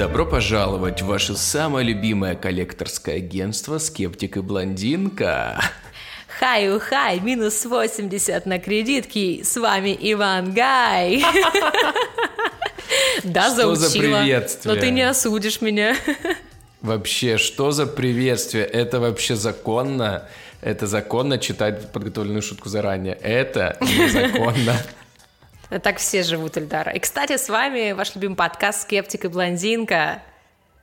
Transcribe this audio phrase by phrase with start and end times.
[0.00, 5.60] Добро пожаловать в ваше самое любимое коллекторское агентство «Скептик и блондинка».
[6.38, 9.42] Хай, ухай, минус 80 на кредитки.
[9.44, 11.22] С вами Иван Гай.
[13.24, 14.20] Да, Что за заучила.
[14.22, 14.74] приветствие?
[14.74, 15.94] Но ты не осудишь меня.
[16.80, 18.64] Вообще, что за приветствие?
[18.64, 20.28] Это вообще законно?
[20.62, 23.14] Это законно читать подготовленную шутку заранее?
[23.20, 24.76] Это незаконно.
[25.70, 26.90] Так все живут, Эльдар.
[26.90, 30.20] И, кстати, с вами ваш любимый подкаст «Скептик и блондинка».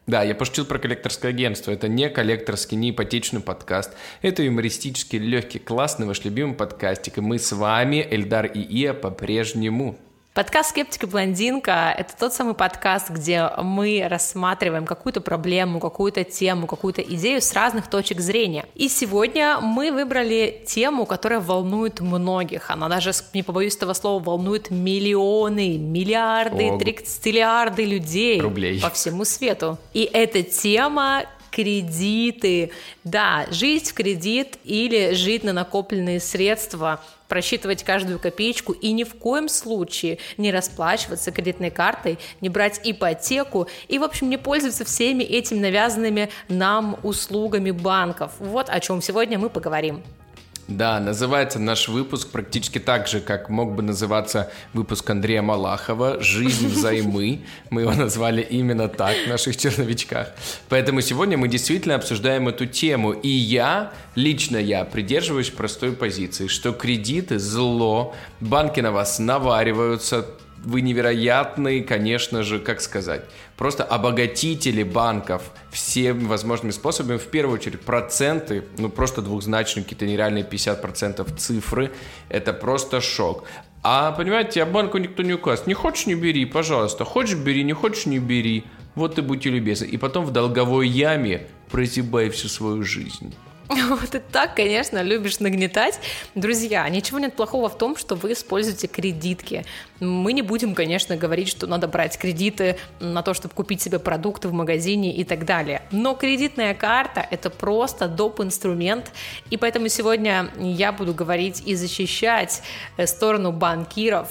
[0.08, 1.70] Да, я пошутил про коллекторское агентство.
[1.70, 3.91] Это не коллекторский, не ипотечный подкаст.
[4.22, 7.18] Это юмористический, легкий, классный ваш любимый подкастик.
[7.18, 9.98] И мы с вами, Эльдар и Ия, по-прежнему.
[10.38, 16.68] Подкаст «Скептик и блондинка»— это тот самый подкаст, где мы рассматриваем какую-то проблему, какую-то тему,
[16.68, 18.68] какую-то идею с разных точек зрения.
[18.76, 22.70] И сегодня мы выбрали тему, которая волнует многих.
[22.70, 26.77] Она даже, не побоюсь этого слова, волнует миллионы, миллиарды, Ого.
[26.77, 28.80] триллиарды людей Рублей.
[28.80, 29.80] по всему свету.
[29.93, 32.70] И эта тема кредиты.
[33.04, 39.16] Да, жить в кредит или жить на накопленные средства, просчитывать каждую копеечку и ни в
[39.16, 45.24] коем случае не расплачиваться кредитной картой, не брать ипотеку и, в общем, не пользоваться всеми
[45.24, 48.34] этими навязанными нам услугами банков.
[48.40, 50.04] Вот о чем сегодня мы поговорим.
[50.68, 56.68] Да, называется наш выпуск практически так же, как мог бы называться выпуск Андрея Малахова «Жизнь
[56.68, 57.46] взаймы».
[57.70, 60.34] Мы его назвали именно так в наших черновичках.
[60.68, 63.13] Поэтому сегодня мы действительно обсуждаем эту тему.
[63.13, 70.25] И я, лично я, придерживаюсь простой позиции, что кредиты– зло, банки на вас навариваются,
[70.63, 73.25] вы невероятные, конечно же, как сказать,
[73.56, 77.18] просто обогатители банков всеми возможными способами.
[77.18, 81.91] В первую очередь проценты, ну просто двухзначные, какие-то нереальные 50% цифры.
[82.30, 83.46] Это просто шок.
[83.84, 85.68] А, понимаете, а банку никто не указ.
[85.68, 87.06] Не хочешь, не бери, пожалуйста.
[87.06, 88.66] Хочешь, бери, не хочешь, не бери.
[88.96, 89.86] Вот и будьте любезны.
[89.86, 93.34] И потом в долговой яме прозябай всю свою жизнь.
[93.90, 96.00] Вот ты так, конечно, любишь нагнетать.
[96.36, 99.66] Друзья, ничего нет плохого в том, что вы используете кредитки.
[100.00, 104.48] Мы не будем, конечно, говорить, что надо брать кредиты на то, чтобы купить себе продукты
[104.48, 105.82] в магазине и так далее.
[105.92, 108.40] Но кредитная карта– это просто доп.
[108.40, 109.12] инструмент,
[109.50, 112.62] и поэтому сегодня я буду говорить и защищать
[112.98, 114.28] э, сторону банкиров,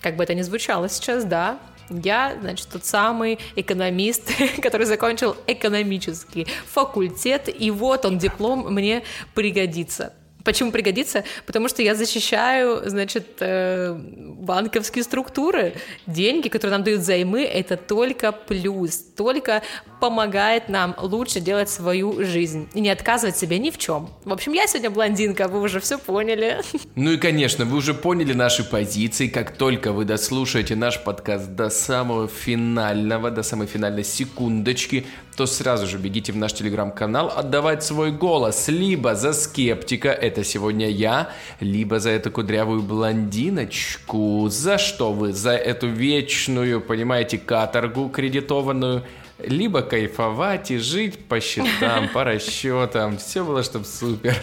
[0.00, 1.58] как бы это ни звучало сейчас, да,
[1.90, 4.30] я, значит, тот самый экономист,
[4.62, 9.02] который закончил экономический факультет, и вот он, диплом, мне
[9.34, 10.12] пригодится.
[10.44, 11.24] Почему пригодится?
[11.44, 15.74] Потому что я защищаю, значит, э, банковские структуры.
[16.06, 19.62] Деньги, которые нам дают займы, это только плюс, только
[20.00, 24.10] помогает нам лучше делать свою жизнь и не отказывать себе ни в чем.
[24.24, 26.58] В общем, я сегодня блондинка, вы уже все поняли.
[26.94, 29.28] Ну и, конечно, вы уже поняли наши позиции.
[29.28, 35.06] Как только вы дослушаете наш подкаст до самого финального, до самой финальной секундочки,
[35.38, 40.88] то сразу же бегите в наш телеграм-канал отдавать свой голос либо за скептика, это сегодня
[40.88, 44.48] я, либо за эту кудрявую блондиночку.
[44.48, 45.32] За что вы?
[45.32, 49.04] За эту вечную, понимаете, каторгу кредитованную?
[49.38, 53.18] Либо кайфовать и жить по счетам, по расчетам.
[53.18, 54.34] Все было, чтобы супер.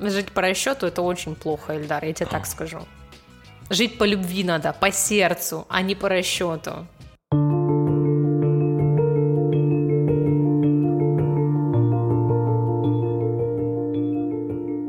[0.00, 2.80] Жить по расчету это очень плохо, Эльдар, я тебе так скажу.
[3.68, 6.86] Жить по любви надо, по сердцу, а не по расчету.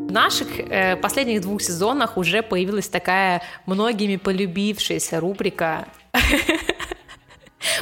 [0.07, 5.87] В наших э, последних двух сезонах уже появилась такая многими полюбившаяся рубрика.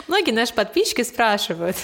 [0.08, 1.78] Многие наши подписчики спрашивают.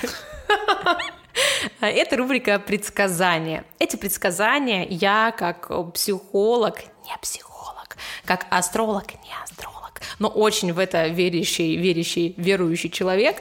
[1.81, 3.63] Это рубрика предсказания.
[3.80, 11.07] Эти предсказания я как психолог, не психолог, как астролог, не астролог, но очень в это
[11.07, 13.38] верящий, верящий, верующий человек,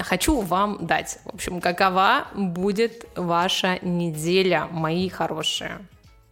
[0.00, 1.18] хочу вам дать.
[1.24, 5.78] В общем, какова будет ваша неделя, мои хорошие?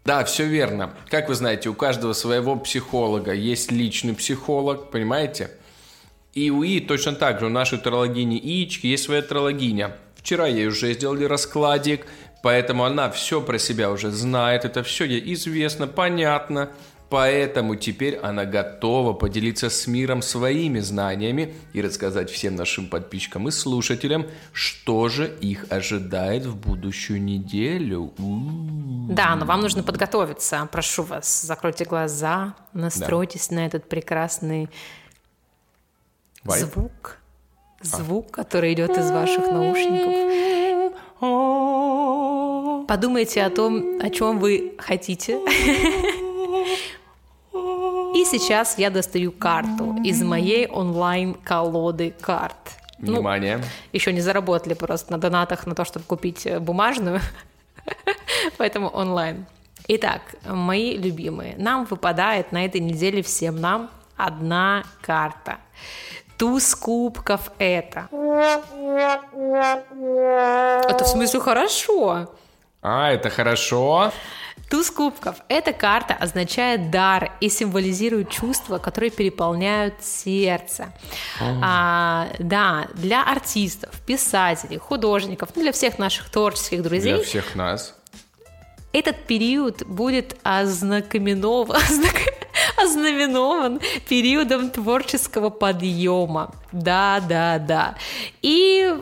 [0.04, 0.94] Да, все верно.
[1.08, 5.50] Как вы знаете, у каждого своего психолога есть личный психолог, понимаете?
[6.34, 9.96] И у И точно так же, у нашей тарологини Иечки есть своя тарологиня.
[10.16, 12.06] Вчера ей уже сделали раскладик,
[12.42, 16.70] поэтому она все про себя уже знает, это все ей известно, понятно.
[17.10, 23.52] Поэтому теперь она готова поделиться с миром своими знаниями и рассказать всем нашим подписчикам и
[23.52, 28.12] слушателям, что же их ожидает в будущую неделю.
[28.18, 29.12] У-у-у.
[29.12, 30.68] Да, но вам нужно подготовиться.
[30.72, 34.68] Прошу вас, закройте глаза, настройтесь на этот прекрасный
[36.44, 36.64] Вайб?
[36.64, 37.18] звук.
[37.80, 40.12] Звук, который идет из ваших наушников.
[42.86, 45.38] Подумайте о том, о чем вы хотите.
[48.14, 52.56] И сейчас я достаю карту из моей онлайн-колоды карт.
[52.98, 53.62] Ну, Внимание.
[53.92, 57.20] Еще не заработали просто на донатах на то, чтобы купить э, бумажную,
[58.56, 59.46] поэтому онлайн.
[59.88, 65.58] Итак, мои любимые, нам выпадает на этой неделе всем нам одна карта.
[66.38, 68.08] Туз кубков это.
[70.88, 72.28] Это в смысле хорошо.
[72.82, 74.12] А, это хорошо.
[74.68, 75.36] Туз кубков.
[75.48, 80.92] Эта карта означает дар и символизирует чувства, которые переполняют сердце.
[81.40, 87.14] А, да, для артистов, писателей, художников, ну, для всех наших творческих друзей.
[87.14, 87.94] Для всех нас.
[88.92, 91.80] Этот период будет ознаменован,
[92.84, 96.54] ознаменован периодом творческого подъема.
[96.72, 97.94] Да, да, да.
[98.42, 98.94] И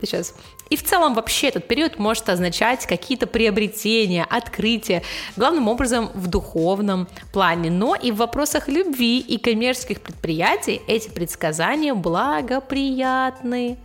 [0.00, 0.34] сейчас
[0.70, 5.02] и в целом вообще этот период может означать какие-то приобретения, открытия,
[5.36, 11.92] главным образом в духовном плане, но и в вопросах любви и коммерческих предприятий эти предсказания
[11.92, 13.78] благоприятны.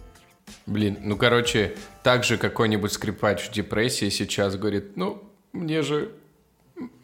[0.68, 5.24] Блин, ну короче, так же какой-нибудь скрипач в депрессии сейчас говорит, ну,
[5.54, 6.12] мне же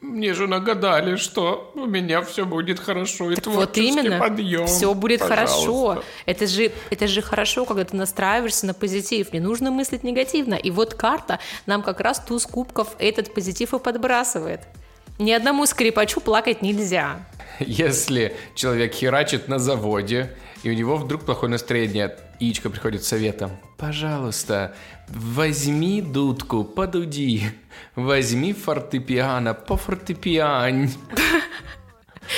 [0.01, 4.67] мне же нагадали, что у меня все будет хорошо и так вот именно, подъем.
[4.67, 5.55] Все будет Пожалуйста.
[5.55, 6.03] хорошо.
[6.25, 9.31] Это же, это же хорошо, когда ты настраиваешься на позитив.
[9.31, 10.55] Не нужно мыслить негативно.
[10.55, 14.61] И вот карта нам как раз туз кубков этот позитив и подбрасывает.
[15.19, 17.25] Ни одному скрипачу плакать нельзя.
[17.59, 23.51] Если человек херачит на заводе, и у него вдруг плохое настроение, Ичка приходит с советом.
[23.77, 24.75] Пожалуйста,
[25.07, 27.43] возьми дудку, подуди.
[27.95, 30.91] Возьми фортепиано, по фортепиань.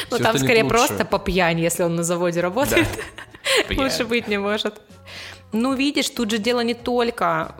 [0.09, 2.87] Ну, там скорее просто по пьяни, если он на заводе работает.
[3.77, 4.81] Лучше быть не может.
[5.51, 7.53] Ну, видишь, тут же дело не только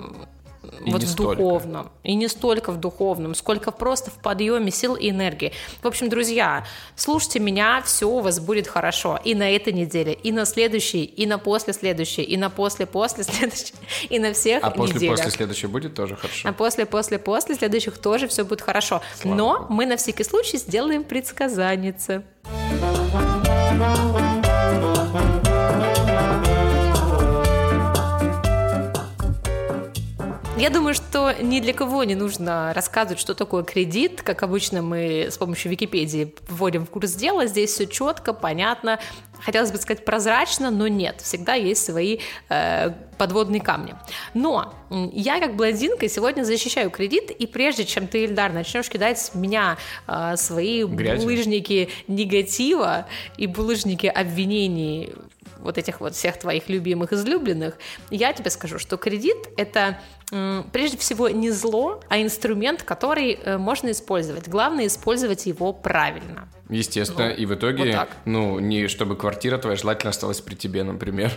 [0.86, 1.42] И вот в столько.
[1.42, 1.92] духовном.
[2.04, 5.54] И не столько в духовном, сколько просто в подъеме сил и энергии.
[5.82, 6.66] В общем, друзья,
[6.96, 9.20] слушайте меня, все у вас будет хорошо.
[9.24, 13.74] И на этой неделе, и на следующей, и на после следующей, и на после-после следующей,
[14.10, 15.18] и на всех А после неделях.
[15.18, 16.50] после следующее будет тоже хорошо.
[16.50, 19.02] А после, после, после следующих тоже все будет хорошо.
[19.22, 19.74] Слава Но богу.
[19.74, 22.24] мы на всякий случай сделаем предсказанице.
[30.56, 34.22] Я думаю, что ни для кого не нужно рассказывать, что такое кредит.
[34.22, 37.48] Как обычно, мы с помощью Википедии вводим в курс дела.
[37.48, 39.00] Здесь все четко, понятно.
[39.42, 41.22] Хотелось бы сказать прозрачно, но нет.
[41.22, 42.20] Всегда есть свои
[42.50, 43.96] э, подводные камни.
[44.36, 44.74] Но
[45.12, 49.78] я, как блондинка, сегодня защищаю кредит, и прежде чем ты, Ильдар, начнешь кидать с меня
[50.08, 51.28] э, свои Грязью.
[51.28, 53.08] булыжники негатива
[53.38, 55.14] и булыжники обвинений
[55.64, 57.78] вот этих вот всех твоих любимых излюбленных,
[58.10, 60.00] я тебе скажу, что кредит— это
[60.72, 64.48] прежде всего не зло, а инструмент, который э, можно использовать.
[64.48, 66.50] Главное— использовать его правильно.
[66.70, 68.10] Естественно, Ну, и в итоге, вот так.
[68.26, 71.32] ну, не чтобы квартира твоя желательно осталась при тебе, например.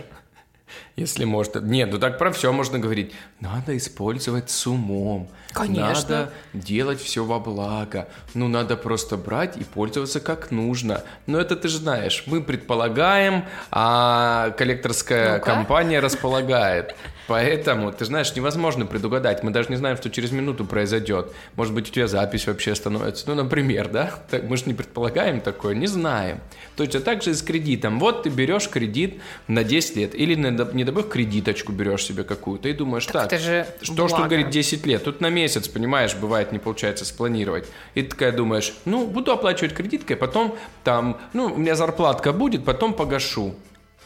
[0.95, 1.61] Если может.
[1.61, 3.13] Нет, ну так про все можно говорить.
[3.39, 5.29] Надо использовать с умом.
[5.53, 5.87] Конечно.
[5.93, 8.07] Надо делать все во благо.
[8.33, 11.03] Ну, надо просто брать и пользоваться как нужно.
[11.25, 15.45] Но это ты же знаешь, мы предполагаем, а коллекторская Ну-ка.
[15.45, 16.95] компания располагает.
[17.27, 19.43] Поэтому, ты знаешь, невозможно предугадать.
[19.43, 21.33] Мы даже не знаем, что через минуту произойдет.
[21.55, 23.27] Может быть, у тебя запись вообще остановится.
[23.27, 24.11] Ну, например, да?
[24.29, 26.39] Так, мы же не предполагаем такое, не знаем.
[26.77, 27.99] Точно так же и с кредитом.
[27.99, 30.15] Вот ты берешь кредит на 10 лет.
[30.15, 33.97] Или, не дай- бог, кредиточку берешь себе какую-то и думаешь, так, это же что ж
[33.97, 34.25] тут благо.
[34.25, 35.03] говорит 10 лет?
[35.03, 37.67] Тут на месяц, понимаешь, бывает, не получается спланировать.
[37.93, 42.63] И ты такая думаешь, ну, буду оплачивать кредиткой, потом там, ну, у меня зарплатка будет,
[42.63, 43.55] потом погашу.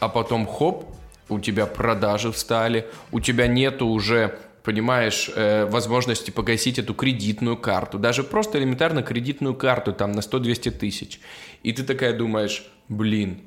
[0.00, 0.86] А потом хоп,
[1.32, 7.98] у тебя продажи встали, у тебя нету уже понимаешь, э, возможности погасить эту кредитную карту,
[7.98, 11.20] даже просто элементарно кредитную карту там на 100-200 тысяч.
[11.62, 13.40] И ты такая думаешь, блин,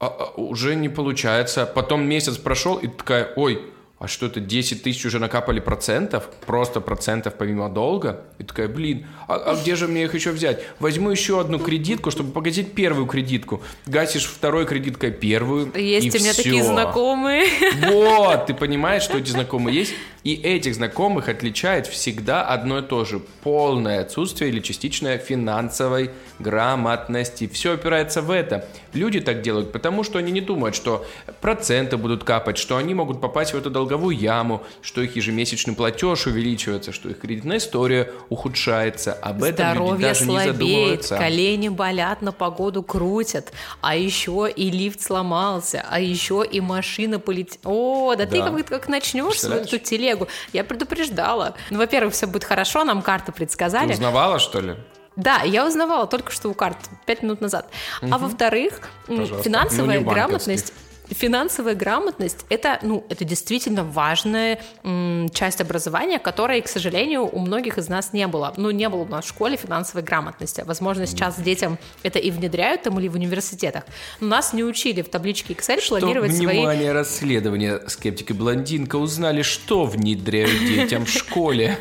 [0.00, 1.66] а- а, уже не получается.
[1.66, 3.62] Потом месяц прошел, и ты такая, ой,
[4.00, 6.28] а что это, 10 тысяч уже накапали процентов?
[6.46, 8.22] Просто процентов помимо долга?
[8.38, 10.62] И такая, блин, а, а где же мне их еще взять?
[10.78, 13.60] Возьму еще одну кредитку, чтобы погасить первую кредитку.
[13.86, 16.42] Гасишь второй кредиткой первую, Есть и у меня всё.
[16.44, 17.46] такие знакомые.
[17.88, 19.94] Вот, ты понимаешь, что эти знакомые есть.
[20.24, 23.20] И этих знакомых отличает всегда одно и то же.
[23.42, 27.48] Полное отсутствие или частичная финансовой грамотности.
[27.48, 28.68] Все опирается в это.
[28.92, 31.06] Люди так делают, потому что они не думают, что
[31.40, 36.26] проценты будут капать, что они могут попасть в эту долговую яму, что их ежемесячный платеж
[36.26, 39.12] увеличивается, что их кредитная история ухудшается.
[39.14, 41.16] Об этом люди Здоровье даже не слабеет, задумываются.
[41.18, 47.58] колени болят, на погоду крутят, а еще и лифт сломался, а еще и машина полетела.
[47.64, 48.50] О, да, ты Да.
[48.50, 50.28] как, как начнешь свою эту телегу.
[50.52, 51.54] Я предупреждала.
[51.70, 53.92] Ну, во-первых, все будет хорошо, нам карты Ты предсказали.
[53.92, 54.74] узнавала, что ли?
[55.16, 57.68] Да, я узнавала только что у карт пять минут назад.
[58.02, 59.36] А во-вторых, Пожалуйста.
[59.36, 60.14] Ну, финансовая не банковской.
[60.14, 60.72] грамотность
[61.10, 67.78] финансовая грамотность это, ну, это действительно важная м, часть образования, которой, к сожалению, у многих
[67.78, 68.54] из нас не было.
[68.56, 70.62] Ну, не было у нас в школе финансовой грамотности.
[70.66, 73.84] Возможно, сейчас детям это и внедряют там или в университетах.
[74.20, 76.58] Но нас не учили в табличке Excel что, планировать внимание, свои...
[76.58, 81.78] Внимание, расследование скептик и блондинка узнали, что внедряют детям в школе.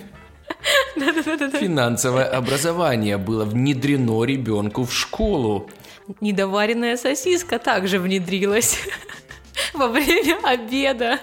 [0.95, 5.69] Финансовое образование было внедрено ребенку в школу.
[6.21, 8.79] Недоваренная сосиска также внедрилась
[9.73, 11.19] во время обеда.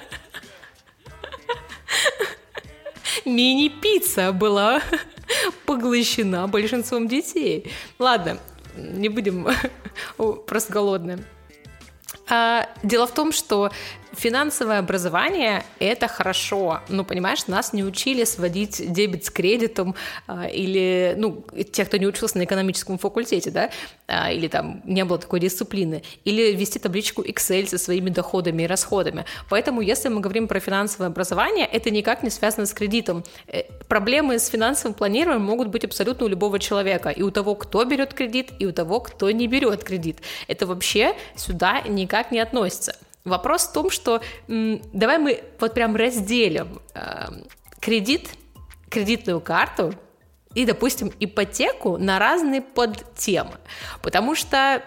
[3.24, 4.82] Мини-пицца была
[5.66, 7.70] поглощена большинством детей.
[7.98, 8.38] Ладно,
[8.76, 9.48] не будем
[10.46, 11.24] просто голодные.
[12.28, 13.70] А, дело в том, что
[14.16, 16.80] финансовое образование– это хорошо.
[16.88, 19.94] Ну, понимаешь, нас не учили сводить дебет с кредитом
[20.26, 23.70] а, или, ну, те, кто не учился на экономическом факультете, да,
[24.06, 28.66] а, или там не было такой дисциплины, или вести табличку Excel со своими доходами и
[28.66, 29.24] расходами.
[29.48, 33.24] Поэтому, если мы говорим про финансовое образование, это никак не связано с кредитом.
[33.46, 37.10] Э, проблемы с финансовым планированием могут быть абсолютно у любого человека.
[37.10, 40.18] И у того, кто берет кредит, и у того, кто не берет кредит.
[40.48, 42.96] Это вообще сюда никак не относится.
[43.24, 47.28] Вопрос в том, что давай мы вот прям разделим э,
[47.80, 48.28] кредит,
[48.90, 49.94] кредитную карту
[50.54, 53.56] и, допустим, ипотеку на разные подтемы.
[54.02, 54.82] Потому что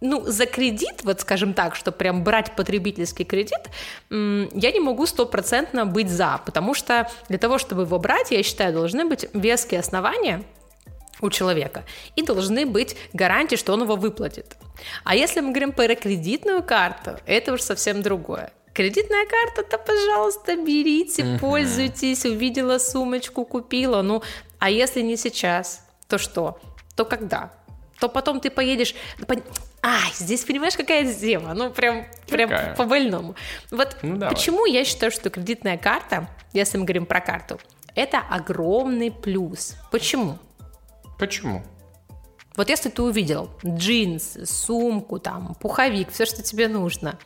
[0.00, 3.68] ну, за кредит, вот скажем так, что прям брать потребительский кредит,
[4.10, 8.72] я не могу стопроцентно быть за, потому что для того, чтобы его брать, я считаю,
[8.72, 10.42] должны быть веские основания,
[11.20, 11.84] у человека.
[12.16, 14.56] И должны быть гарантии, что он его выплатит.
[15.04, 18.52] А если мы говорим про кредитную карту, это уж совсем другое.
[18.72, 21.38] Кредитная карта, то, пожалуйста, берите, uh-huh.
[21.40, 24.02] пользуйтесь, увидела сумочку, купила.
[24.02, 24.22] Ну,
[24.60, 26.60] а если не сейчас, то что?
[26.94, 27.52] То когда?
[27.98, 28.94] То потом ты поедешь...
[29.82, 31.54] А, здесь понимаешь, какая тема?
[31.54, 33.34] Ну, прям, прям по-больному.
[33.72, 37.60] Вот ну, почему я считаю, что кредитная карта, если мы говорим про карту,
[37.96, 39.74] это огромный плюс.
[39.90, 40.38] Почему?
[41.18, 41.62] Почему?
[42.56, 47.18] Вот если ты увидел джинсы, сумку, там, пуховик, все, что тебе нужно,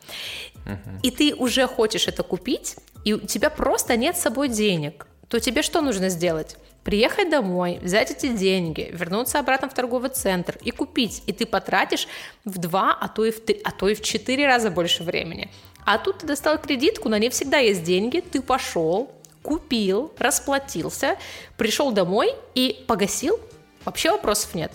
[0.65, 0.99] uh-huh.
[1.01, 5.39] и ты уже хочешь это купить, и у тебя просто нет с собой денег, то
[5.39, 6.55] тебе что нужно сделать?
[6.83, 11.23] Приехать домой, взять эти деньги, вернуться обратно в торговый центр и купить.
[11.25, 12.07] И ты потратишь
[12.45, 15.49] в два, а то и в три, а то и в четыре раза больше времени.
[15.85, 21.17] А тут ты достал кредитку, на ней всегда есть деньги, ты пошел, купил, расплатился,
[21.57, 23.39] пришел домой и погасил
[23.85, 24.71] Вообще вопросов нет.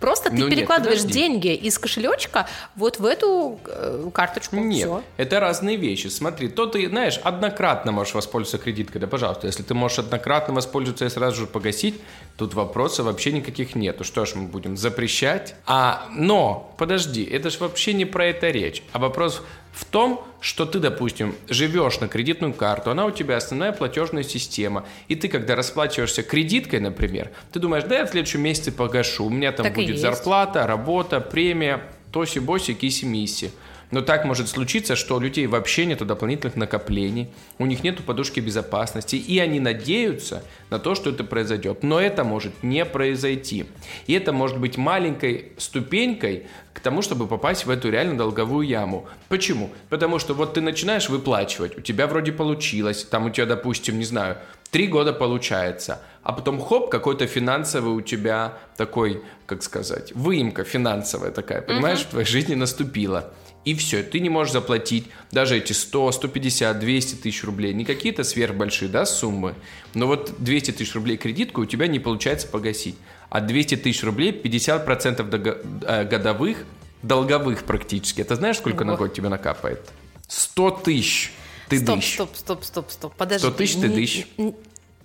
[0.00, 4.56] Просто ты ну, перекладываешь нет, деньги из кошелечка вот в эту э, карточку.
[4.56, 5.02] Нет, Все.
[5.16, 6.06] это разные вещи.
[6.06, 9.46] Смотри, то ты, знаешь, однократно можешь воспользоваться кредиткой, да, пожалуйста.
[9.46, 12.00] Если ты можешь однократно воспользоваться и сразу же погасить,
[12.36, 14.04] тут вопросов вообще никаких нету.
[14.04, 15.56] Что ж мы будем запрещать?
[15.66, 18.82] А, но, подожди, это же вообще не про это речь.
[18.92, 19.42] А вопрос
[19.72, 24.84] в том, что ты, допустим, живешь на кредитную карту, она у тебя основная платежная система,
[25.08, 29.30] и ты, когда расплачиваешься кредиткой, например, ты думаешь, да, я в следующем месяце погашу, у
[29.30, 31.82] меня там так будет зарплата, работа, премия,
[32.12, 33.50] тоси-боси, киси-миси.
[33.90, 37.28] Но так может случиться, что у людей вообще нет дополнительных накоплений,
[37.58, 41.82] у них нет подушки безопасности, и они надеются на то, что это произойдет.
[41.82, 43.66] Но это может не произойти.
[44.06, 49.06] И это может быть маленькой ступенькой к тому, чтобы попасть в эту реально долговую яму.
[49.28, 49.70] Почему?
[49.88, 54.04] Потому что вот ты начинаешь выплачивать, у тебя вроде получилось, там у тебя, допустим, не
[54.04, 54.36] знаю,
[54.70, 61.30] три года получается, а потом хоп, какой-то финансовый у тебя такой, как сказать, выемка финансовая
[61.30, 62.06] такая, понимаешь, uh-huh.
[62.06, 63.32] в твоей жизни наступила
[63.68, 68.24] и все, ты не можешь заплатить даже эти 100, 150, 200 тысяч рублей, не какие-то
[68.24, 69.54] сверхбольшие, да, суммы,
[69.92, 72.96] но вот 200 тысяч рублей кредитку у тебя не получается погасить,
[73.28, 76.64] а 200 тысяч рублей 50% э, годовых,
[77.02, 78.92] долговых практически, это знаешь, сколько Ого.
[78.92, 79.86] на год тебе накапает?
[80.28, 81.32] 100 тысяч
[81.68, 82.14] ты стоп, дышь.
[82.14, 83.46] Стоп, стоп, стоп, стоп, подожди.
[83.46, 84.26] 100 тысяч ты дышь.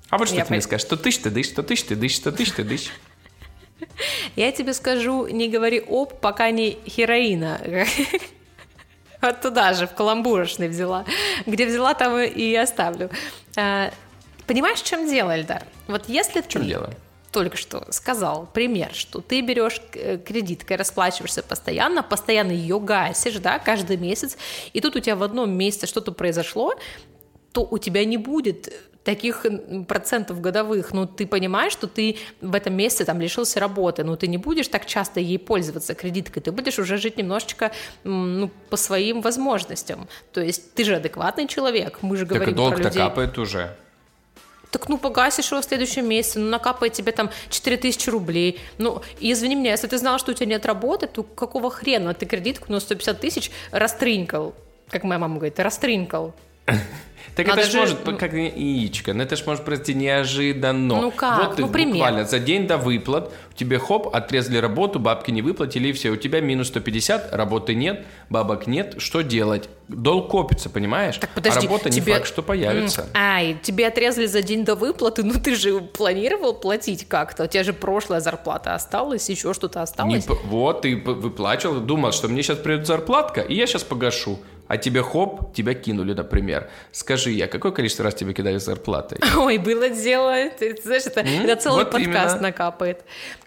[0.10, 0.86] А вот что ты мне скажешь?
[0.86, 2.92] 100 тысяч ты дышь, 100 тысяч ты дышь, 100 тысяч ты дышь.
[4.38, 7.60] Я тебе скажу, не говори оп, пока не героина.
[9.24, 11.06] Оттуда же, в каламбурошный взяла.
[11.46, 13.10] Где взяла, там и оставлю.
[13.56, 13.92] А,
[14.48, 15.64] понимаешь, в чем дело, Эльдар?
[15.88, 16.94] Вот если в чем ты дело?
[17.32, 23.58] только что сказал пример, что ты берешь э, кредиткой, расплачиваешься постоянно, постоянно ее гасишь, да,
[23.58, 24.38] каждый месяц,
[24.72, 26.76] и тут у тебя в одном месяце что-то произошло,
[27.52, 28.72] то у тебя не будет
[29.04, 29.46] таких
[29.88, 34.28] процентов годовых, ну, ты понимаешь, что ты в этом месяце там лишился работы, ну, ты
[34.28, 37.72] не будешь так часто ей пользоваться кредиткой, ты будешь уже жить немножечко,
[38.04, 40.08] ну, по своим возможностям.
[40.32, 43.02] То есть ты же адекватный человек, мы же говорим так про людей.
[43.02, 43.76] капает уже.
[44.72, 48.60] так ну погасишь его в следующем месяце, ну накапает тебе там 4000 рублей.
[48.78, 52.26] Ну, извини меня, если ты знал, что у тебя нет работы, то какого хрена ты
[52.26, 54.56] кредитку на 150 тысяч растринкал?
[54.90, 56.34] Как моя мама говорит, растринкал.
[57.36, 61.02] Так Надо это же- может, как яичко, ну это ж может произойти неожиданно.
[61.02, 61.40] Ну как?
[61.48, 61.94] Вот ты Ну, пример.
[61.94, 66.16] буквально за день до выплат, тебе хоп, отрезали работу, бабки не выплатили, и все, у
[66.16, 69.68] тебя минус 150, работы нет, бабок нет, что делать?
[69.88, 71.18] Долг копится, понимаешь?
[71.18, 73.08] Так подожди, а работа не тебе- факт, что появится.
[73.16, 77.46] Ай, тебе отрезали за день до выплаты, ну ты же планировал платить как-то.
[77.46, 80.26] У тебя же прошлая зарплата осталась, еще что-то Не осталось.
[80.26, 84.38] п- вот, ты выплачивал, думал, что мне сейчас придет зарплатка, и я сейчас погашу.
[84.74, 86.68] А тебе хоп, тебя кинули, например.
[86.92, 89.20] Скажи я, какое количество раз тебе кидали зарплатой?
[89.38, 90.50] Ой, было дело.
[90.50, 92.48] Ты, знаешь, это, это целый вот подкаст именно.
[92.48, 93.04] накапает.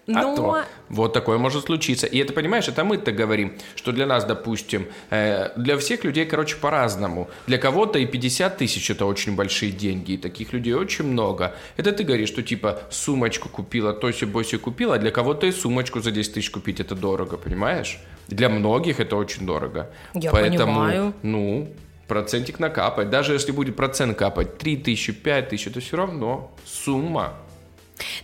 [0.07, 0.63] А Но то.
[0.87, 2.07] Вот такое может случиться.
[2.07, 6.55] И это, понимаешь, это мы-то говорим, что для нас, допустим, э, для всех людей, короче,
[6.55, 7.29] по-разному.
[7.45, 11.57] Для кого-то и 50 тысяч это очень большие деньги, и таких людей очень много.
[11.75, 16.11] Это ты говоришь, что типа сумочку купила, тоси-боси купила, а для кого-то и сумочку за
[16.11, 17.99] 10 тысяч купить это дорого, понимаешь?
[18.27, 19.89] Для многих это очень дорого.
[20.13, 21.13] Я Поэтому, понимаю.
[21.23, 21.69] Ну,
[22.07, 23.09] процентик накапать.
[23.09, 27.33] Даже если будет процент капать 3 тысячи, 5 тысяч, это все равно сумма.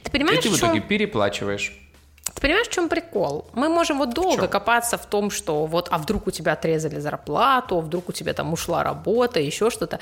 [0.03, 1.73] ты И понимаешь, ты в в итоге переплачиваешь.
[2.33, 3.49] Ты понимаешь, в чем прикол?
[3.53, 4.49] Мы можем вот долго чём?
[4.49, 8.33] копаться в том, что вот, а вдруг у тебя отрезали зарплату, а вдруг у тебя
[8.33, 9.99] там ушла работа, еще что-то.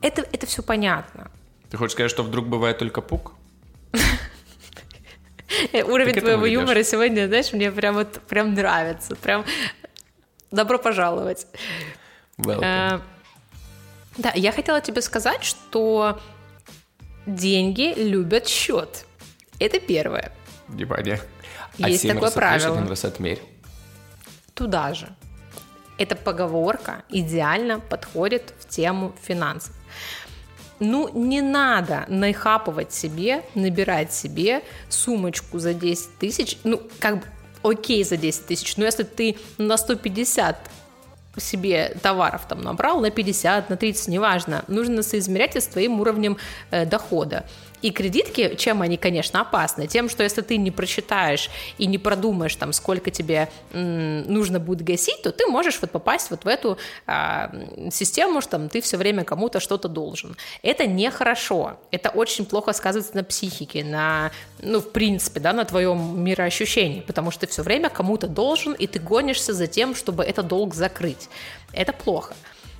[0.00, 1.30] Это, это все понятно.
[1.70, 3.32] Ты хочешь сказать, что вдруг бывает только пук?
[5.72, 9.16] Э, Уровень твоего юмора сегодня, знаешь, мне прям вот прям нравится.
[9.16, 9.44] Прям
[10.50, 11.46] добро пожаловать.
[12.42, 12.62] Welcome.
[12.64, 13.00] Э,
[14.18, 16.20] Да, я хотела тебе сказать, что
[17.26, 19.06] деньги любят счет.
[19.58, 20.32] Это первое.
[20.68, 21.20] Внимание.
[21.78, 22.74] Есть семь такое правило.
[24.54, 25.08] Туда же.
[25.98, 29.74] Эта поговорка идеально подходит в тему финансов.
[30.80, 36.58] Ну, не надо нахапывать себе, набирать себе сумочку за 10 тысяч.
[36.64, 37.24] Ну, как бы,
[37.62, 40.56] окей за 10 тысяч, но если ты на 150
[41.38, 46.36] себе товаров там набрал на 50, на 30, неважно, нужно соизмерять это с твоим уровнем
[46.70, 47.44] э, дохода.
[47.82, 49.86] И кредитки, чем они, конечно, опасны?
[49.86, 55.22] Тем, что если ты не просчитаешь и не продумаешь, там, сколько тебе нужно будет гасить,
[55.22, 57.52] то ты можешь вот попасть вот в эту а,
[57.90, 60.36] систему, что там, ты все время кому-то что-то должен.
[60.62, 61.78] Это нехорошо.
[61.90, 67.30] Это очень плохо сказывается на психике, на, ну, в принципе, да, на твоем мироощущении, потому
[67.30, 71.28] что ты все время кому-то должен, и ты гонишься за тем, чтобы этот долг закрыть.
[71.72, 72.34] Это плохо.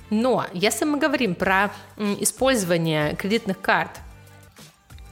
[0.09, 1.71] Но если мы говорим про
[2.19, 3.99] использование кредитных карт,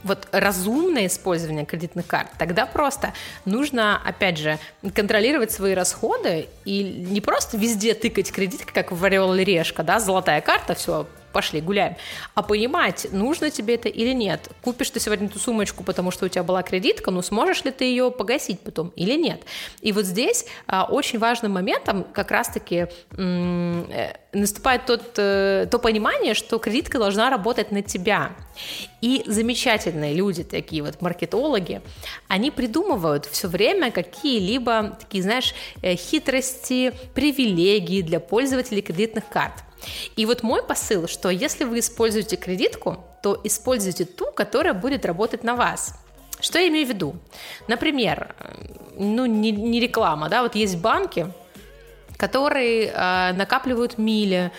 [0.04, 3.12] вот разумное использование кредитных карт, тогда просто
[3.44, 4.58] нужно, опять же,
[4.94, 10.00] контролировать свои расходы и не просто везде тыкать кредиткой, как в Орел или Решка, да,
[10.00, 11.96] золотая карта, все, пошли гуляем,
[12.34, 14.48] а понимать, нужно тебе это или нет.
[14.62, 17.84] Купишь ты сегодня эту сумочку, потому что у тебя была кредитка, но сможешь ли ты
[17.84, 19.42] ее погасить потом или нет.
[19.80, 26.34] И вот здесь а, очень важным моментом как раз-таки э, наступает тот, э, то понимание,
[26.34, 28.32] что кредитка должна работать на тебя.
[29.00, 31.82] И замечательные люди, такие вот маркетологи,
[32.28, 39.54] они придумывают все время какие-либо такие, знаешь, э, хитрости, привилегии для пользователей кредитных карт.
[40.16, 45.44] И вот мой посыл, что если вы используете кредитку, то используйте ту, которая будет работать
[45.44, 45.94] на вас.
[46.40, 47.14] Что я имею в виду?
[47.68, 48.54] Например, э,
[48.98, 51.32] ну не, не реклама, да, вот есть банки,
[52.16, 54.50] которые э, накапливают мили,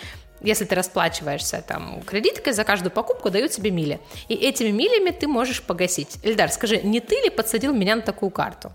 [0.42, 4.00] если ты расплачиваешься там кредиткой, за каждую покупку дают тебе мили.
[4.28, 6.18] И этими милями ты можешь погасить.
[6.24, 8.72] Эльдар, скажи, не ты ли подсадил меня на такую карту?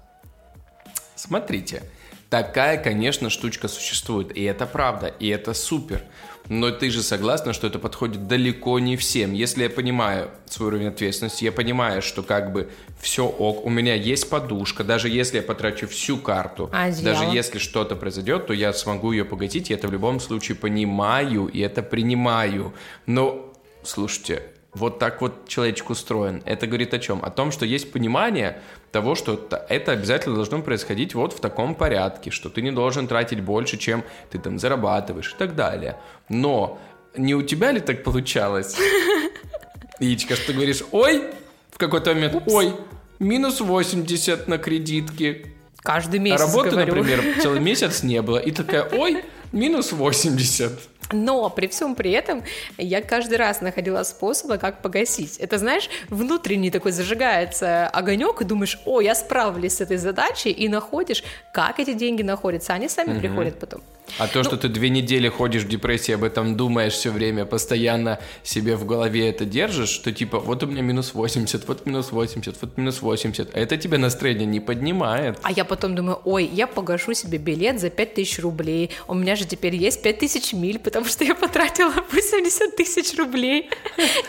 [1.15, 1.83] Смотрите,
[2.31, 6.03] такая, конечно, штучка существует, и это правда, и это супер.
[6.49, 9.35] Но ты же согласна, что это подходит далеко не всем.
[9.35, 13.95] Если я понимаю свой уровень ответственности, я понимаю, что как бы все ок, у меня
[13.95, 18.73] есть подушка, даже если я потрачу всю карту, А даже если что-то произойдет, то я
[18.73, 22.73] смогу ее погасить, и это в любом случае понимаю, и это принимаю.
[23.05, 24.43] Но, слушайте,
[24.79, 26.43] вот так вот человечек устроен.
[26.47, 27.25] Это говорит о чем?
[27.25, 28.61] О том, что есть понимание
[28.93, 33.41] того, что это обязательно должно происходить вот в таком порядке, что ты не должен тратить
[33.41, 35.97] больше, чем ты там зарабатываешь и так далее.
[36.29, 36.79] Но
[37.17, 38.77] не у тебя ли так получалось,
[40.01, 41.25] Яичко, что ты говоришь, ой,
[41.71, 42.73] в какой-то момент, ой,
[43.19, 45.47] минус 80 на кредитке,
[45.83, 46.95] Каждый месяц работы, говорю.
[46.95, 50.73] например, целый месяц не было, и такая, ой, минус 80.
[51.13, 52.43] Но при всем при этом
[52.77, 55.39] я каждый раз находила способы, как погасить.
[55.39, 60.69] Это, знаешь, внутренний такой зажигается огонек, и думаешь, о, я справлюсь с этой задачей, и
[60.69, 62.75] находишь, как эти деньги находятся.
[62.75, 63.83] Они сами приходят потом.
[64.19, 68.19] А то, что ты две недели ходишь в депрессии, об этом думаешь все время, постоянно
[68.43, 72.57] себе в голове это держишь, что типа вот у меня минус 80, вот минус 80,
[72.61, 75.39] вот минус 80, а это тебе настроение не поднимает.
[75.43, 79.45] А я потом думаю, ой, я погашу себе билет за 5000 рублей, у меня же
[79.45, 83.71] теперь есть 5000 миль, потому что я потратила 80 тысяч рублей.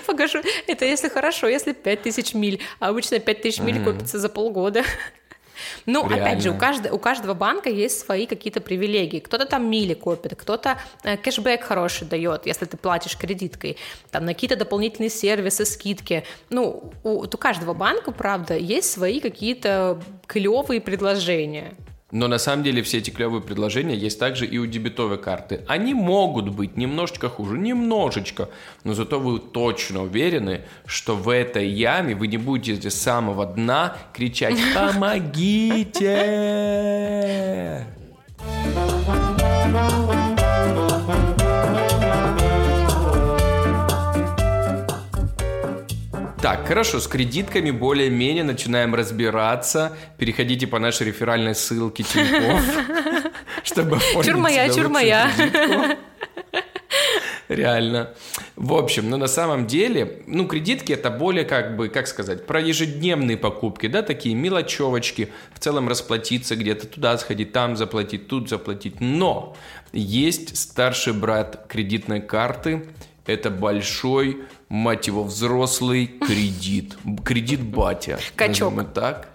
[0.06, 0.42] Погашу.
[0.68, 4.84] Это если хорошо, если 5000 миль, а обычно 5000 миль копится за полгода.
[5.86, 6.26] Ну, Реально.
[6.26, 9.20] опять же, у, каждого, у каждого банка есть свои какие-то привилегии.
[9.20, 13.78] Кто-то там мили копит, кто-то э, кэшбэк хороший дает, если ты платишь кредиткой,
[14.12, 16.24] там на какие-то дополнительные сервисы, скидки.
[16.50, 21.74] Ну, у, у каждого банка, правда, есть свои какие-то клевые предложения.
[22.12, 25.64] Но на самом деле все эти клевые предложения есть также и у дебетовой карты.
[25.68, 28.50] Они могут быть немножечко хуже, немножечко,
[28.84, 33.96] но зато вы точно уверены, что в этой яме вы не будете с самого дна
[34.14, 36.10] кричать «Помогите!»
[46.42, 49.98] Так, хорошо, с кредитками более-менее начинаем разбираться.
[50.18, 55.30] Переходите по нашей реферальной ссылке Тинькофф, чтобы оформить Чур моя, чур моя.
[57.50, 58.14] Реально.
[58.56, 62.62] В общем, но на самом деле, ну, кредитки это более, как бы, как сказать, про
[62.62, 69.02] ежедневные покупки, да, такие мелочевочки, в целом расплатиться где-то, туда сходить, там заплатить, тут заплатить.
[69.02, 69.58] Но
[69.92, 72.86] есть старший брат кредитной карты,
[73.26, 76.98] это большой мать его, взрослый кредит.
[77.26, 78.20] Кредит батя.
[78.36, 78.94] Качок.
[78.94, 79.30] так.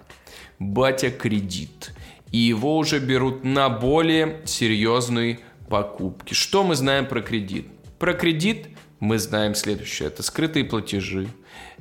[0.59, 1.92] Батя кредит.
[2.31, 6.35] И его уже берут на более серьезные покупки.
[6.35, 7.68] Что мы знаем про кредит?
[7.99, 8.68] Про кредит
[9.01, 10.09] мы знаем следующее.
[10.09, 11.29] Это скрытые платежи.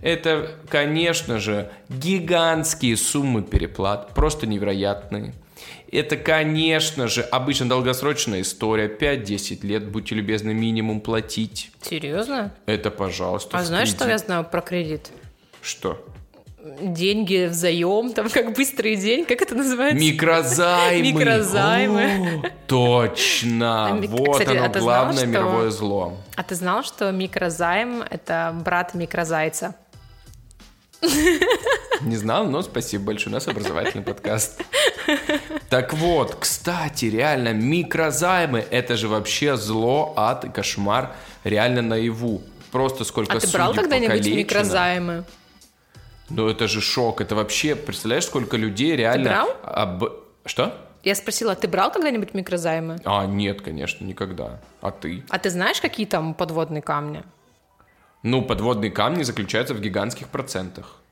[0.01, 5.33] Это, конечно же, гигантские суммы переплат, просто невероятные.
[5.93, 8.87] Это, конечно же, обычно долгосрочная история.
[8.87, 11.71] 5-10 лет, будьте любезны, минимум платить.
[11.81, 12.51] Серьезно?
[12.65, 13.57] Это, пожалуйста.
[13.57, 14.01] А знаешь, кредит.
[14.01, 15.11] что я знаю про кредит?
[15.61, 16.03] Что?
[16.79, 19.99] деньги взаим, там как быстрый день, как это называется?
[19.99, 21.11] Микрозаймы.
[21.11, 22.41] Микрозаймы.
[22.41, 23.87] О, точно.
[23.87, 25.77] А, вот Кстати, оно, а главное знал, мировое что...
[25.77, 26.17] зло.
[26.35, 29.75] А ты знал, что микрозайм– это брат микрозайца?
[32.05, 33.31] Не знал, но спасибо большое.
[33.31, 34.61] У нас образовательный подкаст.
[35.69, 42.41] Так вот, кстати, реально, микрозаймы– это же вообще зло, ад и кошмар реально наяву.
[42.71, 45.23] Просто сколько А ты брал когда-нибудь микрозаймы?
[46.29, 47.21] Ну, это же шок.
[47.21, 49.23] Это вообще, представляешь, сколько людей реально...
[49.23, 49.49] Ты брал?
[49.63, 50.03] Об...
[50.45, 50.75] Что?
[51.03, 52.97] Я спросила, ты брал когда-нибудь микрозаймы?
[53.03, 54.61] А, нет, конечно, никогда.
[54.81, 55.23] А ты?
[55.29, 57.23] А ты знаешь, какие там подводные камни?
[58.23, 61.02] Ну, подводные камни заключаются в гигантских процентах.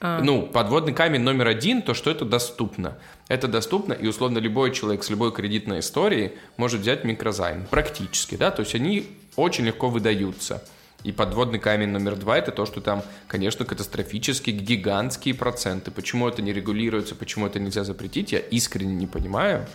[0.00, 0.20] А.
[0.22, 2.98] Ну, подводный камень номер один, то, что это доступно.
[3.26, 7.66] Это доступно, и условно любой человек с любой кредитной историей может взять микрозайм.
[7.70, 10.62] Практически, да, то есть они очень легко выдаются.
[11.04, 15.90] И подводный камень номер два– это то, что там, конечно, катастрофически гигантские проценты.
[15.90, 19.66] Почему это не регулируется, почему это нельзя запретить, я искренне не понимаю,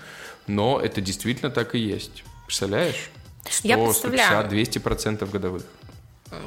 [0.48, 2.24] но это действительно так и есть.
[2.46, 3.10] Представляешь?
[3.50, 4.28] 100, я представляю.
[4.28, 5.64] 150, 200 процентов годовых.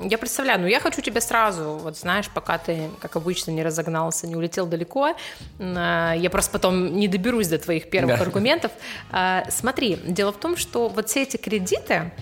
[0.03, 4.27] Я представляю, но я хочу тебе сразу, вот знаешь, пока ты, как обычно, не разогнался,
[4.27, 5.14] не улетел далеко,
[5.59, 8.25] а, я просто потом не доберусь до твоих первых да.
[8.25, 8.72] аргументов.
[9.11, 12.12] А, смотри, дело в том, что вот все эти кредиты,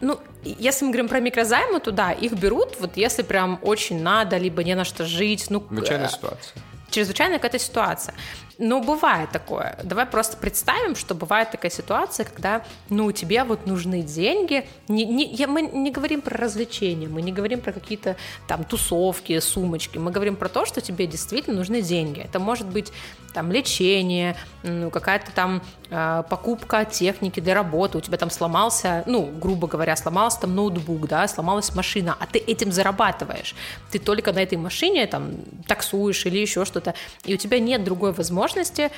[0.00, 4.36] ну, если мы говорим про микрозаймы, то да, их берут, вот если прям очень надо,
[4.36, 5.46] либо не на что жить.
[5.50, 6.62] Ну, Начальная ситуация
[6.94, 8.14] чрезвычайная какая-то ситуация.
[8.58, 9.76] Но бывает такое.
[9.82, 14.66] Давай просто представим, что бывает такая ситуация, когда, ну, тебе вот нужны деньги.
[14.88, 19.38] Не, не, я, мы не говорим про развлечения, мы не говорим про какие-то там тусовки,
[19.40, 19.98] сумочки.
[19.98, 22.20] Мы говорим про то, что тебе действительно нужны деньги.
[22.20, 22.92] Это может быть
[23.32, 27.98] там лечение, ну, какая-то там э, покупка техники для работы.
[27.98, 32.38] У тебя там сломался, ну, грубо говоря, сломался там ноутбук, да, сломалась машина, а ты
[32.38, 33.56] этим зарабатываешь.
[33.90, 35.32] Ты только на этой машине там
[35.66, 38.90] таксуешь или еще что-то, и у тебя нет другой возможности возможности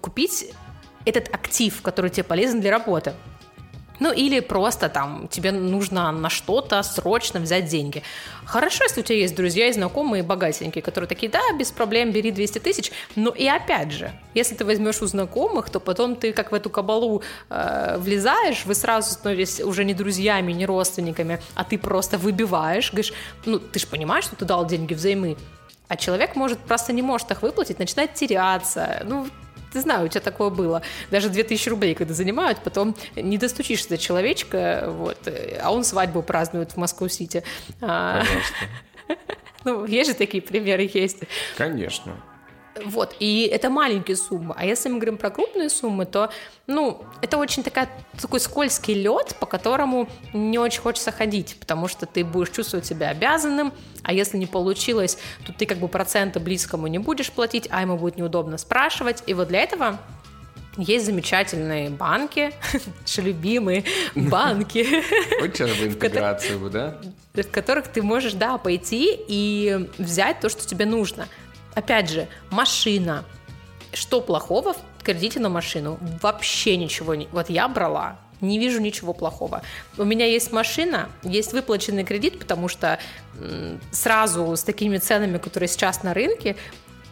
[0.00, 0.52] купить
[1.04, 3.14] этот актив, который тебе полезен для работы.
[4.00, 8.02] Ну или просто там тебе нужно на что-то срочно взять деньги.
[8.46, 12.30] Хорошо, если у тебя есть друзья и знакомые богатенькие, которые такие, да, без проблем, бери
[12.30, 12.92] 200 тысяч.
[13.14, 16.70] Но и опять же, если ты возьмешь у знакомых, то потом ты как в эту
[16.70, 22.90] кабалу э, влезаешь, вы сразу становитесь уже не друзьями, не родственниками, а ты просто выбиваешь,
[22.92, 23.12] говоришь,
[23.44, 25.36] ну ты же понимаешь, что ты дал деньги взаймы,
[25.90, 29.02] а человек может просто не может их выплатить, начинает теряться.
[29.04, 29.26] Ну,
[29.72, 30.82] ты знаю, у тебя такое было.
[31.10, 35.18] Даже 2000 рублей, когда занимают, потом не достучишься до человечка, вот,
[35.60, 37.42] а он свадьбу празднует в Москву-Сити.
[37.80, 38.22] А,
[39.64, 41.18] ну, есть же такие примеры, есть.
[41.56, 42.12] Конечно.
[42.86, 44.54] Вот, и это маленькие суммы.
[44.56, 46.30] А если мы говорим про крупные суммы, то,
[46.66, 47.88] ну, это очень такая,
[48.20, 53.10] такой скользкий лед, по которому не очень хочется ходить, потому что ты будешь чувствовать себя
[53.10, 57.82] обязанным, а если не получилось, то ты как бы проценты близкому не будешь платить, а
[57.82, 59.22] ему будет неудобно спрашивать.
[59.26, 59.98] И вот для этого
[60.76, 62.52] есть замечательные банки,
[63.00, 64.84] наши любимые банки.
[65.40, 67.00] Сейчас бы интеграцию, да?
[67.34, 71.28] В которых ты можешь, да, пойти и взять то, что тебе нужно.
[71.74, 73.24] Опять же, машина.
[73.92, 75.98] Что плохого в кредите на машину?
[76.22, 77.26] Вообще ничего не...
[77.32, 79.62] Вот я брала, не вижу ничего плохого.
[79.98, 82.98] У меня есть машина, есть выплаченный кредит, потому что
[83.90, 86.56] сразу с такими ценами, которые сейчас на рынке,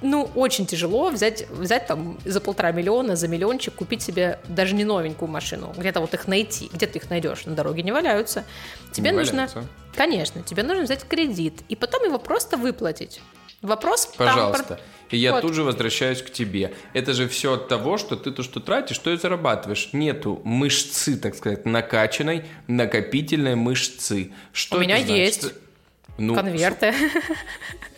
[0.00, 4.84] ну, очень тяжело взять, взять там за полтора миллиона, за миллиончик, купить себе даже не
[4.84, 8.44] новенькую машину, где-то вот их найти, где ты их найдешь, на дороге не валяются.
[8.92, 9.64] Тебе не нужно, валяются.
[9.96, 13.20] конечно, тебе нужно взять кредит и потом его просто выплатить.
[13.62, 14.64] Вопрос Пожалуйста.
[14.64, 14.78] Там...
[15.10, 15.40] И я вот.
[15.40, 16.74] тут же возвращаюсь к тебе.
[16.92, 19.90] Это же все от того, что ты то, что тратишь, то и зарабатываешь.
[19.92, 24.32] Нету мышцы, так сказать, накачанной, накопительной мышцы.
[24.52, 25.16] Что У меня значит?
[25.16, 25.54] есть.
[26.18, 26.92] Ну, Конверты.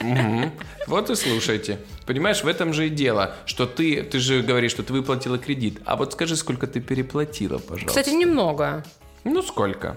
[0.01, 0.51] Угу.
[0.87, 1.79] Вот и слушайте.
[2.07, 5.81] Понимаешь, в этом же и дело, что ты, ты же говоришь, что ты выплатила кредит.
[5.87, 7.87] А вот скажи, сколько ты переплатила, пожалуйста.
[7.87, 8.85] Кстати, немного.
[9.25, 9.97] Ну, сколько?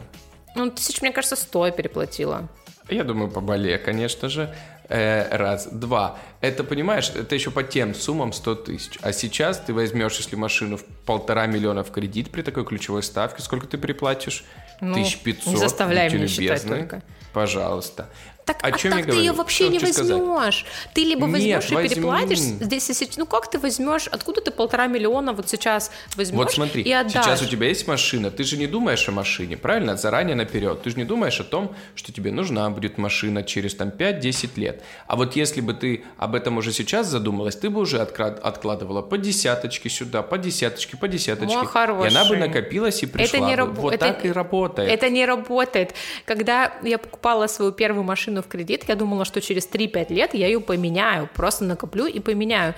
[0.55, 2.47] Ну, тысяч, мне кажется, сто переплатила.
[2.89, 4.53] Я думаю, по бале, конечно же.
[4.93, 5.67] Э, раз.
[5.71, 6.19] Два.
[6.39, 8.99] Это, понимаешь, это еще по тем суммам 100 тысяч.
[9.01, 13.41] А сейчас ты возьмешь, если машину в полтора миллиона в кредит при такой ключевой ставке,
[13.41, 14.45] сколько ты переплатишь?
[14.81, 15.47] Ну, 1500.
[15.51, 17.01] Не заставляй меня считать только.
[17.33, 18.07] Пожалуйста.
[18.45, 19.93] Так, а, а чем так ты ее вообще не возьмешь.
[19.93, 20.65] Сказать?
[20.93, 21.89] Ты либо возьмешь Нет, и возьму.
[21.89, 22.39] переплатишь.
[22.39, 24.07] Здесь, если, ну как ты возьмешь?
[24.07, 27.23] Откуда ты полтора миллиона вот сейчас возьмешь Вот смотри, и отдашь?
[27.23, 29.95] сейчас у тебя есть машина, ты же не думаешь о машине, правильно?
[29.95, 30.81] Заранее наперед.
[30.81, 34.83] Ты же не думаешь о том, что тебе нужна будет машина через там 5-10 лет.
[35.07, 39.17] А вот если бы ты об этом уже сейчас задумалась, ты бы уже откладывала по
[39.17, 41.55] десяточке сюда, по десяточке, по десяточке.
[41.55, 42.11] Мой хороший.
[42.11, 43.69] И она бы накопилась и пришла это не раб...
[43.69, 43.81] бы.
[43.81, 44.07] Вот это...
[44.07, 44.89] так и работает.
[44.89, 45.93] Это не работает.
[46.25, 50.47] Когда я покупала свою первую машину в кредит, я думала, что через 3-5 лет я
[50.47, 52.73] ее поменяю, просто накоплю и поменяю.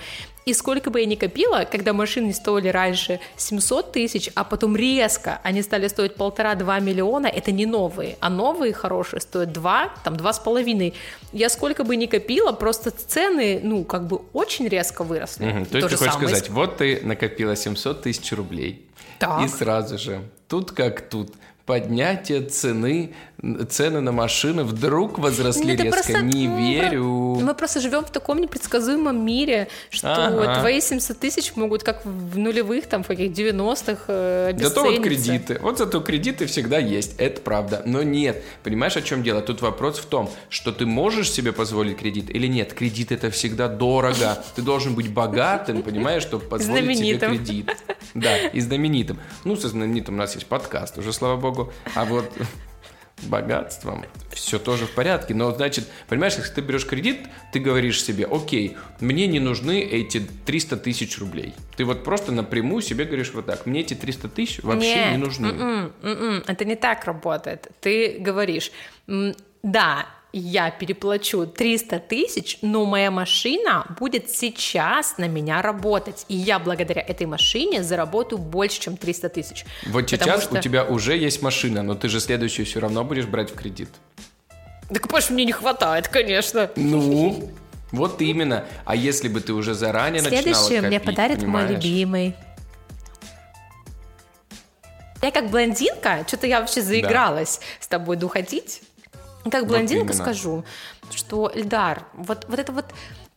[0.46, 5.40] И сколько бы я ни копила, когда машины стоили раньше 700 тысяч, а потом резко
[5.42, 10.32] они стали стоить полтора-два миллиона, это не новые, а новые хорошие стоят 2, там два
[10.32, 10.94] с половиной.
[11.32, 15.46] Я сколько бы ни копила, просто цены, ну, как бы очень резко выросли.
[15.46, 15.64] Угу.
[15.66, 16.28] То есть ты хочешь самое.
[16.28, 18.86] сказать, вот ты накопила 700 тысяч рублей,
[19.18, 19.44] так.
[19.44, 21.34] и сразу же, тут как тут,
[21.66, 23.14] поднятие цены,
[23.68, 26.02] цены на машины вдруг возросли Нет, резко.
[26.02, 27.04] Просто, не ну, верю.
[27.40, 30.60] Мы просто живем в таком непредсказуемом мире, что ага.
[30.60, 35.58] твои 700 тысяч могут как в нулевых, там, в каких 90-х э, Зато вот кредиты.
[35.60, 37.82] Вот зато кредиты всегда есть, это правда.
[37.84, 39.42] Но нет, понимаешь, о чем дело?
[39.42, 42.72] Тут вопрос в том, что ты можешь себе позволить кредит или нет.
[42.72, 44.42] Кредит это всегда дорого.
[44.54, 47.70] Ты должен быть богатым, понимаешь, чтобы позволить себе кредит.
[48.14, 49.18] Да, и знаменитым.
[49.44, 51.72] Ну, со знаменитым у нас есть подкаст, уже, слава богу.
[51.94, 52.30] А вот
[53.22, 55.34] богатством, все тоже в порядке.
[55.34, 60.20] Но, значит, понимаешь, если ты берешь кредит, ты говоришь себе, окей, мне не нужны эти
[60.20, 61.54] 300 тысяч рублей.
[61.76, 65.16] Ты вот просто напрямую себе говоришь вот так, мне эти 300 тысяч вообще Нет, не
[65.18, 65.46] нужны.
[65.46, 67.68] М-м, м-м, это не так работает.
[67.80, 68.70] Ты говоришь,
[69.62, 70.06] да,
[70.38, 76.24] я переплачу 300 тысяч, но моя машина будет сейчас на меня работать.
[76.28, 79.64] И я благодаря этой машине заработаю больше, чем 300 тысяч.
[79.86, 80.58] Вот сейчас что...
[80.58, 83.88] у тебя уже есть машина, но ты же следующую все равно будешь брать в кредит.
[84.88, 86.70] Так, Паш, мне не хватает, конечно.
[86.76, 87.50] Ну,
[87.90, 88.66] вот именно.
[88.84, 91.68] А если бы ты уже заранее Следующую начинала копить, мне подарит понимаешь?
[91.68, 92.34] мой любимый.
[95.22, 97.84] Я как блондинка, что-то я вообще заигралась да.
[97.84, 98.82] с тобой духотить.
[99.50, 100.64] Как блондинка вот скажу,
[101.10, 102.86] что, Эльдар, вот, вот это вот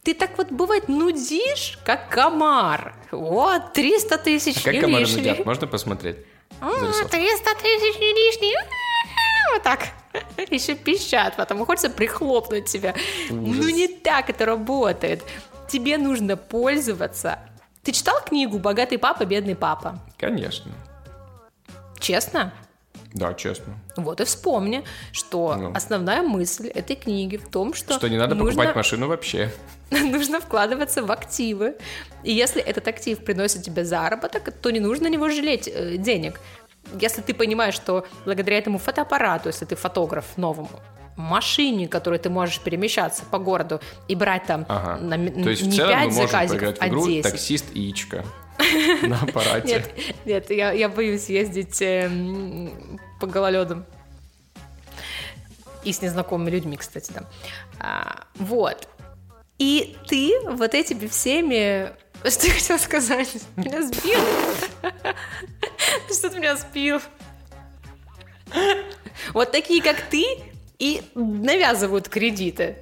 [0.04, 2.96] ты так вот, бывает, нудишь, как комар.
[3.12, 5.18] Вот, 300 тысяч а как комары лишний.
[5.18, 5.46] нудят?
[5.46, 6.18] Можно посмотреть?
[6.60, 8.56] 300 тысяч не лишний.
[9.54, 9.88] Вот так.
[10.52, 12.94] Еще пищат, потому хочется прихлопнуть тебя.
[13.32, 13.66] Ужас.
[13.66, 15.24] Ну не так это работает.
[15.68, 17.40] Тебе нужно пользоваться.
[17.84, 20.00] Ты читал книгу «Богатый папа, бедный папа»?
[20.18, 20.72] Конечно.
[22.00, 22.54] Честно?
[23.14, 23.74] Да, честно.
[23.98, 25.72] Вот и вспомни, что ну.
[25.74, 27.94] основная мысль этой книги в том, что...
[27.94, 28.52] Что не надо нужно...
[28.52, 29.52] покупать машину вообще.
[29.92, 31.76] нужно вкладываться в активы.
[32.24, 36.40] И если этот актив приносит тебе заработок, то не нужно на него жалеть э, денег.
[37.00, 40.80] Если ты понимаешь, что благодаря этому фотоаппарату, если ты фотограф новому,
[41.16, 44.98] машине, которой ты можешь перемещаться по городу и брать там ага.
[45.02, 47.32] на, То есть не в целом 5 мы можем заказиков, в игру а 10.
[47.32, 48.24] таксист и Ичка.
[49.08, 49.68] на аппарате.
[49.68, 52.10] Нет, нет я, я боюсь ездить э,
[53.20, 53.86] по гололедам.
[55.84, 57.24] И с незнакомыми людьми, кстати, да.
[57.80, 58.88] А, вот.
[59.58, 61.92] И ты вот этими всеми...
[62.30, 63.34] Что я хотела сказать?
[63.56, 64.20] Меня сбил.
[66.12, 67.00] Что ты меня сбил?
[69.34, 70.26] Вот такие, как ты,
[70.80, 72.78] и навязывают кредиты.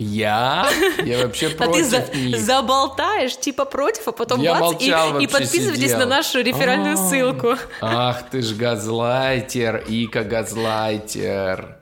[0.00, 0.66] Я?
[1.04, 2.40] Я вообще А ты против за- них.
[2.40, 5.98] заболтаешь, типа против, а потом Я бац, и, и подписывайтесь сидел.
[5.98, 6.96] на нашу реферальную А.
[6.96, 7.54] ссылку.
[7.82, 11.76] Ах ты ж газлайтер, Ика газлайтер.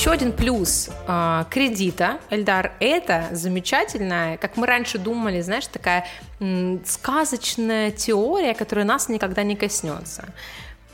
[0.00, 6.06] Еще один плюс а, кредита, Эльдар, это замечательная, как мы раньше думали, знаешь, такая
[6.40, 10.32] м, сказочная теория, которая нас никогда не коснется.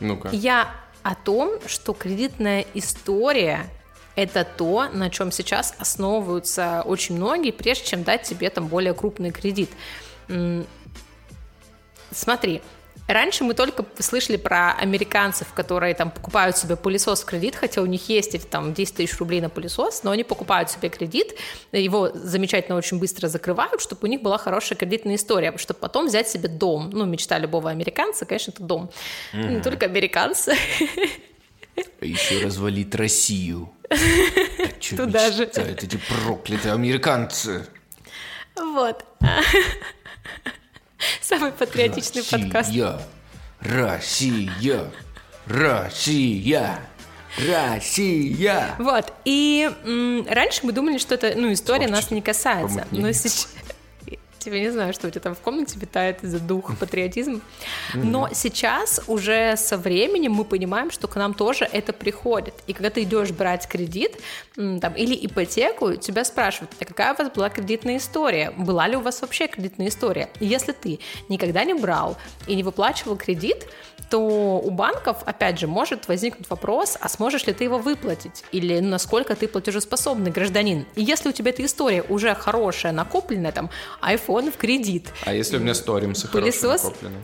[0.00, 0.30] Ну-ка.
[0.32, 3.68] Я о том, что кредитная история
[4.16, 9.30] это то, на чем сейчас основываются очень многие, прежде чем дать тебе там более крупный
[9.30, 9.70] кредит.
[12.10, 12.60] Смотри,
[13.06, 17.86] раньше мы только слышали про американцев, которые там покупают себе пылесос в кредит, хотя у
[17.86, 21.34] них есть там 10 тысяч рублей на пылесос, но они покупают себе кредит,
[21.72, 26.28] его замечательно очень быстро закрывают, чтобы у них была хорошая кредитная история, чтобы потом взять
[26.28, 26.90] себе дом.
[26.92, 28.90] Ну, мечта любого американца, конечно, это дом.
[29.32, 30.56] Не только американцы.
[32.00, 33.70] А еще развалить Россию.
[33.90, 35.44] А Туда же.
[35.44, 37.66] эти проклятые американцы?
[38.56, 39.04] Вот.
[41.20, 42.70] Самый патриотичный подкаст.
[43.60, 44.90] Россия,
[45.46, 46.80] Россия,
[47.38, 48.74] Россия.
[48.78, 49.70] Вот, и
[50.28, 52.86] раньше мы думали, что это, ну, история нас не касается.
[52.90, 53.48] Но сейчас...
[54.46, 57.40] Тебе не знаю, что у тебя там в комнате витает из-за дух патриотизма.
[57.94, 62.54] Но сейчас уже со временем мы понимаем, что к нам тоже это приходит.
[62.68, 64.12] И когда ты идешь брать кредит
[64.54, 68.52] там, или ипотеку, тебя спрашивают, а какая у вас была кредитная история?
[68.56, 70.28] Была ли у вас вообще кредитная история?
[70.38, 73.66] Если ты никогда не брал и не выплачивал кредит,
[74.10, 78.44] то у банков, опять же, может возникнуть вопрос, а сможешь ли ты его выплатить?
[78.52, 80.86] Или насколько ты платежеспособный гражданин?
[80.94, 83.70] И если у тебя эта история уже хорошая, накопленная, там,
[84.02, 86.84] iPhone в кредит, А если у меня сторимсы Пылесос?
[86.84, 87.16] накоплены?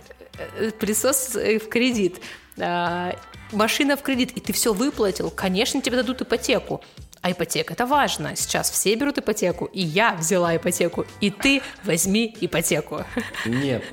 [0.58, 2.20] э, пылесос э, в кредит,
[2.58, 3.14] а,
[3.52, 6.82] машина в кредит, и ты все выплатил, конечно, тебе дадут ипотеку.
[7.20, 8.34] А ипотека это важно.
[8.34, 13.04] Сейчас все берут ипотеку, и я взяла ипотеку, и ты возьми ипотеку.
[13.46, 13.84] Нет,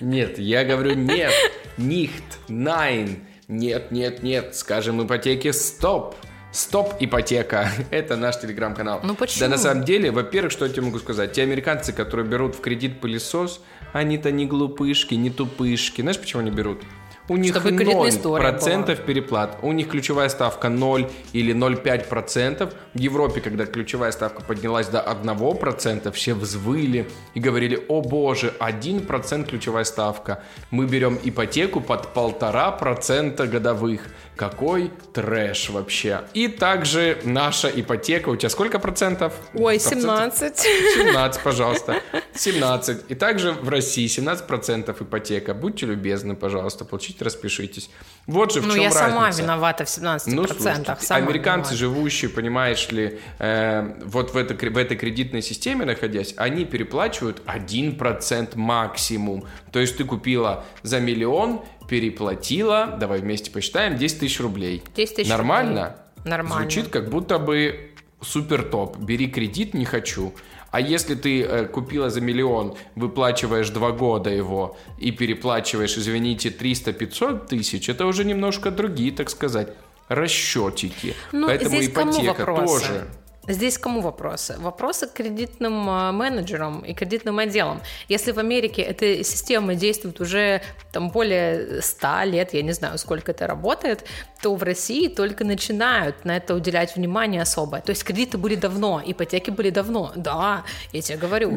[0.00, 1.32] нет, я говорю нет,
[1.76, 6.14] нихт, найн, нет, нет, нет, скажем ипотеке стоп.
[6.50, 7.70] Стоп, ипотека.
[7.90, 9.00] Это наш телеграм-канал.
[9.02, 9.40] Ну почему?
[9.40, 11.32] Да на самом деле, во-первых, что я тебе могу сказать?
[11.32, 13.60] Те американцы, которые берут в кредит пылесос,
[13.92, 16.00] они-то не глупышки, не тупышки.
[16.00, 16.82] Знаешь, почему они берут?
[17.30, 19.58] У них Чтобы кредитная 0 история процентов переплат.
[19.62, 22.72] У них ключевая ставка 0 или 0,5 процентов.
[22.94, 28.54] В Европе, когда ключевая ставка поднялась до 1 процента, все взвыли и говорили, о боже,
[28.58, 30.42] 1 процент ключевая ставка.
[30.70, 34.06] Мы берем ипотеку под полтора процента годовых.
[34.38, 36.20] Какой трэш вообще.
[36.32, 39.34] И также наша ипотека, у тебя сколько процентов?
[39.52, 40.38] Ой, Процентов?
[40.38, 40.58] 17.
[40.58, 42.00] 17, пожалуйста.
[42.34, 43.06] 17.
[43.08, 45.54] И также в России 17% ипотека.
[45.54, 47.90] Будьте любезны, пожалуйста, получите, распишитесь.
[48.28, 49.08] Вот же в Ну, чем я разница.
[49.08, 50.22] сама виновата в 17%.
[50.26, 51.76] Ну, сама американцы, виновата.
[51.76, 58.54] живущие, понимаешь ли, э, вот в, это, в этой кредитной системе находясь, они переплачивают 1%
[58.54, 59.48] максимум.
[59.72, 64.82] То есть ты купила за миллион, переплатила, давай вместе посчитаем, 10 тысяч рублей.
[64.94, 65.96] 10 тысяч Нормально?
[66.16, 66.30] рублей.
[66.30, 66.62] Нормально.
[66.70, 68.98] Звучит как будто бы супер топ.
[68.98, 70.32] Бери кредит, не хочу.
[70.70, 77.46] А если ты э, купила за миллион, выплачиваешь два года его и переплачиваешь, извините, 300-500
[77.46, 79.72] тысяч, это уже немножко другие, так сказать,
[80.08, 81.14] расчетики.
[81.32, 83.08] Ну, Поэтому ипотека тоже.
[83.48, 84.56] Здесь кому вопросы?
[84.58, 87.80] Вопросы к кредитным а, менеджерам и кредитным отделам.
[88.08, 90.60] Если в Америке эта система действует уже
[90.92, 94.04] там более 100 лет, я не знаю, сколько это работает,
[94.42, 97.80] то в России только начинают на это уделять внимание особо.
[97.80, 100.12] То есть кредиты были давно, ипотеки были давно.
[100.14, 101.56] Да, я тебе говорю,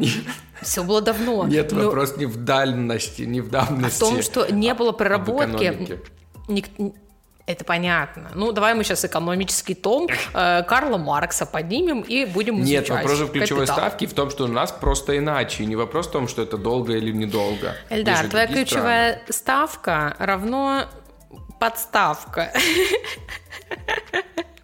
[0.62, 1.46] все было давно.
[1.46, 4.00] Нет, Но вопрос не в дальности, не в о давности.
[4.00, 5.98] том, что не было а в проработки.
[6.48, 6.70] ник-
[7.46, 8.30] Это понятно.
[8.34, 13.02] Ну, давай мы сейчас экономический том э, Карла Маркса поднимем и будем Нет, изучать.
[13.02, 13.76] вопрос же в ключевой капитал.
[13.76, 15.66] ставке в том, что у нас просто иначе.
[15.66, 17.74] Не вопрос в том, что это долго или недолго.
[17.90, 20.86] Эльдар, твоя ключевая ставка равно
[21.58, 22.52] подставка.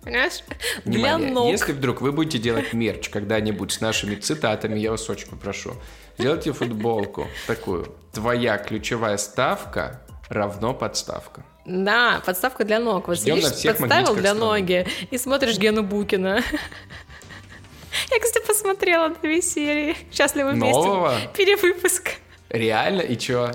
[0.03, 0.43] Понимаешь?
[0.85, 1.51] Для Внимание, ног.
[1.51, 5.75] если вдруг вы будете делать мерч когда-нибудь с нашими цитатами, я вас очень попрошу,
[6.17, 7.95] сделайте футболку такую.
[8.13, 10.01] Твоя ключевая ставка
[10.31, 11.45] равно подставка.
[11.69, 13.09] Да, подставка для ног.
[13.09, 14.41] Вот Ждем сидишь, подставил для страны.
[14.41, 16.43] ноги и смотришь Гену Букина.
[18.11, 19.95] Я, кстати, посмотрела две серии.
[20.11, 20.79] Счастливы вместе.
[20.79, 21.15] Нового?
[21.37, 22.13] Перевыпуск.
[22.49, 23.03] Реально?
[23.03, 23.53] И чё?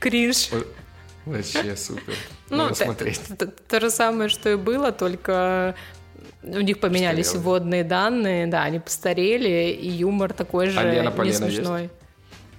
[0.00, 0.48] Кринж.
[1.26, 2.14] Вообще супер.
[2.48, 3.20] Ну, смотреть.
[3.68, 5.74] То, же самое, что и было, только
[6.42, 11.82] у них поменялись вводные данные, да, они постарели, и юмор такой же а не смешной.
[11.82, 11.92] Есть?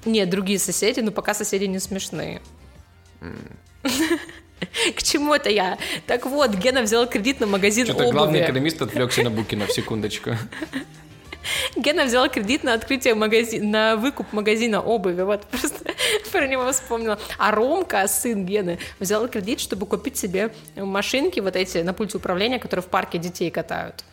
[0.05, 2.41] Нет, другие соседи, но пока соседи не смешные.
[4.95, 5.77] К чему это я?
[6.05, 8.17] Так вот, Гена взял кредит на магазин Что-то обуви.
[8.17, 10.31] главный экономист отвлекся на Букина в секундочку.
[11.75, 15.21] Гена взял кредит на открытие магазина, на выкуп магазина обуви.
[15.21, 15.85] Вот просто
[16.31, 17.19] про него вспомнила.
[17.37, 22.59] А Ромка, сын Гены, взял кредит, чтобы купить себе машинки вот эти на пульте управления,
[22.59, 24.03] которые в парке детей катают.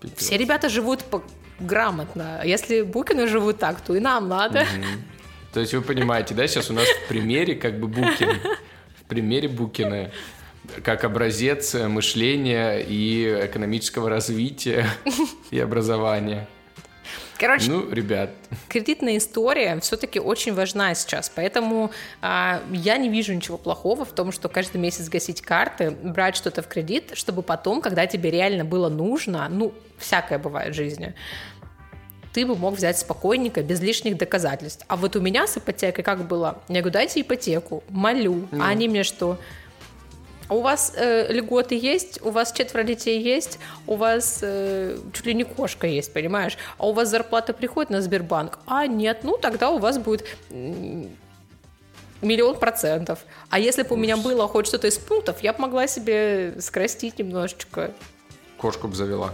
[0.00, 0.18] Пипец.
[0.18, 1.22] Все ребята живут по
[1.58, 2.42] грамотно.
[2.44, 4.60] Если Букины живут так, то и нам надо.
[4.60, 5.02] Угу.
[5.54, 8.40] То есть вы понимаете, да, сейчас у нас в примере как бы Букин.
[9.14, 10.10] Примере Букина
[10.82, 14.86] как образец мышления и экономического развития
[15.52, 16.48] и образования.
[17.38, 18.30] Короче, ну, ребят.
[18.68, 21.92] Кредитная история все-таки очень важна сейчас, поэтому
[22.22, 26.62] а, я не вижу ничего плохого в том, что каждый месяц гасить карты, брать что-то
[26.62, 31.14] в кредит, чтобы потом, когда тебе реально было нужно, ну, всякое бывает в жизни,
[32.34, 34.84] ты бы мог взять спокойненько, без лишних доказательств.
[34.88, 36.58] А вот у меня с ипотекой как было?
[36.68, 38.48] Я говорю, дайте ипотеку, молю.
[38.50, 38.62] Ну.
[38.62, 39.38] А они мне что?
[40.50, 45.32] У вас э, льготы есть, у вас четверо детей есть, у вас э, чуть ли
[45.32, 46.58] не кошка есть, понимаешь?
[46.76, 48.58] А у вас зарплата приходит на Сбербанк?
[48.66, 50.26] А нет, ну тогда у вас будет
[52.20, 53.20] миллион процентов.
[53.48, 57.18] А если бы у меня было хоть что-то из пунктов, я бы могла себе скрестить
[57.18, 57.92] немножечко.
[58.58, 59.32] Кошку бы завела.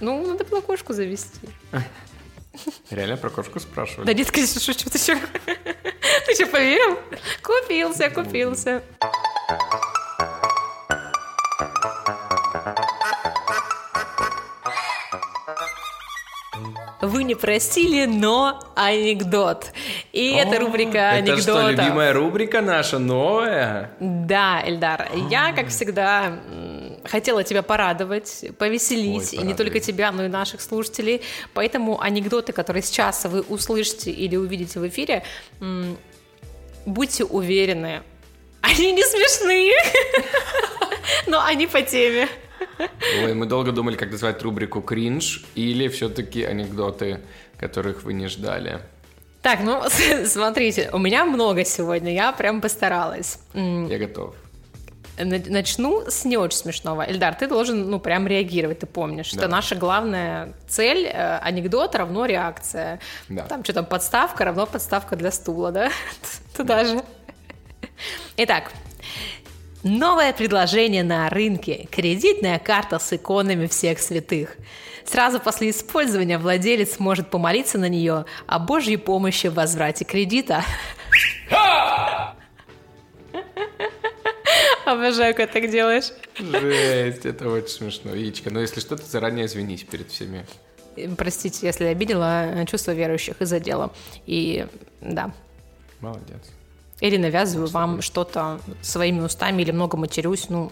[0.00, 1.40] Ну, надо было кошку завести.
[2.90, 4.06] Реально про кошку спрашивали?
[4.06, 5.16] Да нет, конечно, шучу, ты что?
[6.26, 6.98] Ты что, поверил?
[7.42, 8.82] Купился, купился.
[17.02, 19.66] Вы не просили, но анекдот.
[20.12, 21.40] И О, это рубрика анекдота.
[21.40, 23.92] Это что, любимая рубрика наша, новая?
[24.00, 25.08] Да, Эльдар.
[25.30, 26.40] Я, как всегда,
[27.08, 31.22] хотела тебя порадовать, повеселить, Ой, и не только тебя, но и наших слушателей.
[31.54, 35.22] Поэтому анекдоты, которые сейчас вы услышите или увидите в эфире,
[36.86, 38.02] будьте уверены,
[38.60, 39.74] они не смешные,
[41.26, 42.28] но они по теме.
[43.22, 47.20] Ой, мы долго думали, как назвать рубрику «Кринж» или все-таки анекдоты,
[47.58, 48.80] которых вы не ждали.
[49.42, 49.82] Так, ну,
[50.26, 53.38] смотрите, у меня много сегодня, я прям постаралась.
[53.54, 54.34] Я готов.
[55.18, 57.08] Начну с не очень смешного.
[57.08, 59.40] Эльдар, ты должен, ну, прям реагировать, ты помнишь, да.
[59.40, 63.00] что наша главная цель э, анекдот равно реакция.
[63.28, 63.44] Да.
[63.44, 65.90] Там что там, подставка равно подставка для стула, да?
[66.56, 67.02] Туда же.
[68.36, 68.72] Итак,
[69.88, 74.56] Новое предложение на рынке– кредитная карта с иконами всех святых.
[75.04, 80.64] Сразу после использования владелец может помолиться на нее о Божьей помощи в возврате кредита.
[84.86, 86.12] Обожаю, как так делаешь.
[86.38, 88.14] Жесть, это очень смешно.
[88.14, 90.46] Яичко, но если что, то заранее извинись перед всеми.
[91.16, 93.92] Простите, если обидела чувство верующих из-за дела.
[94.26, 94.64] И
[95.00, 95.32] да.
[96.00, 96.38] Молодец.
[97.00, 100.70] Или навязываю вам что-то своими устами, или много матерюсь, ну,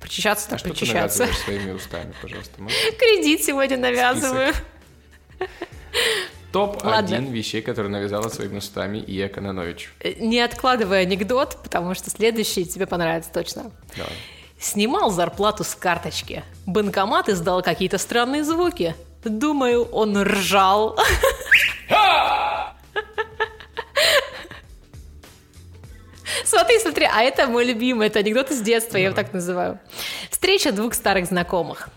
[0.00, 1.26] причащаться так а причащаться.
[1.26, 2.60] Что ты своими устами, пожалуйста?
[2.60, 2.76] Можешь?
[2.98, 4.52] Кредит сегодня навязываю.
[6.58, 9.92] Топ-1 вещей, которые навязала своими устами и Кононович.
[10.00, 13.70] Э, не откладывай анекдот, потому что следующий тебе понравится точно.
[13.96, 14.12] Давай.
[14.58, 16.42] Снимал зарплату с карточки.
[16.66, 18.96] Банкомат издал какие-то странные звуки.
[19.22, 20.98] Думаю, он ржал.
[26.44, 29.78] Смотри, смотри, а это мой любимый, это анекдот из детства, я его так называю.
[30.30, 31.88] Встреча двух старых знакомых.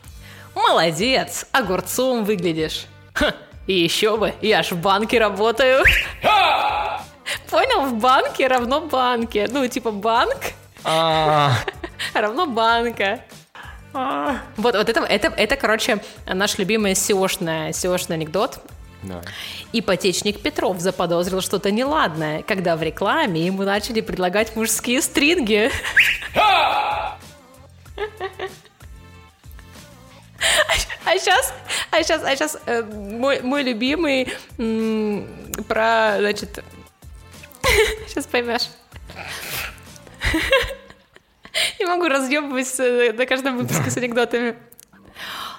[0.54, 2.86] Молодец, огурцом выглядишь.
[3.14, 3.34] Ха,
[3.68, 5.84] и еще бы, я ж в банке работаю.
[7.50, 9.48] Понял, в банке равно банке.
[9.52, 10.38] Ну, типа банк
[10.84, 11.54] а.
[12.14, 13.22] равно банка.
[13.94, 14.38] А.
[14.58, 18.60] Вот, вот это, это, это, короче, наш любимый SEO анекдот.
[19.04, 19.22] Да.
[19.74, 25.72] Ипотечник Петров заподозрил что-то неладное, когда в рекламе ему начали предлагать мужские стринги.
[31.06, 31.54] А сейчас,
[31.92, 35.28] а сейчас, а сейчас э, мой, мой любимый м,
[35.68, 36.64] про, значит,
[38.08, 38.70] сейчас поймешь.
[41.80, 42.84] Не могу разъебывать на
[43.24, 44.56] э, каждом выпуске с анекдотами.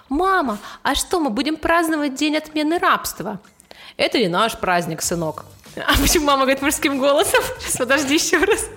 [0.09, 3.41] «Мама, а что, мы будем праздновать день отмены рабства?»
[3.97, 5.45] «Это не наш праздник, сынок».
[5.77, 7.43] А почему мама говорит мужским голосом?
[7.61, 8.69] Сейчас, подожди еще раз.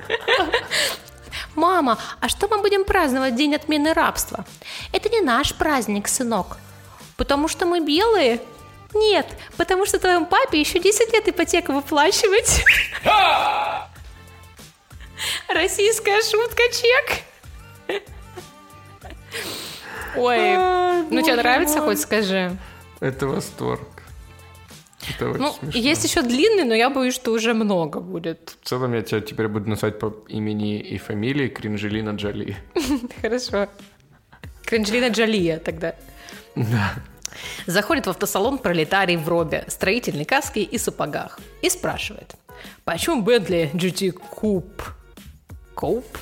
[1.56, 4.46] «Мама, а что мы будем праздновать день отмены рабства?»
[4.92, 6.58] «Это не наш праздник, сынок».
[7.18, 8.42] «Потому что мы белые?»
[8.94, 9.28] «Нет,
[9.58, 12.64] потому что твоему папе еще 10 лет ипотеку выплачивать».
[15.48, 17.24] Российская шутка, чек.
[20.16, 20.58] Ой,
[21.10, 22.58] ну тебе нравится, хоть скажи?
[23.00, 23.95] Это восторг.
[25.10, 25.80] Это Ну, смешно.
[25.80, 28.58] есть еще длинный, но я боюсь, что уже много будет.
[28.62, 32.58] В целом я тебя теперь буду называть по имени и фамилии Кринжелина Джоли.
[33.22, 33.68] Хорошо.
[34.66, 35.96] Кринжелина Джолия тогда.
[36.56, 36.94] Да.
[37.66, 41.40] Заходит в автосалон пролетарий в робе, строительной каске и сапогах.
[41.62, 42.36] И спрашивает,
[42.86, 44.82] почем Бентли GT Coupe?
[45.76, 46.18] Coupe?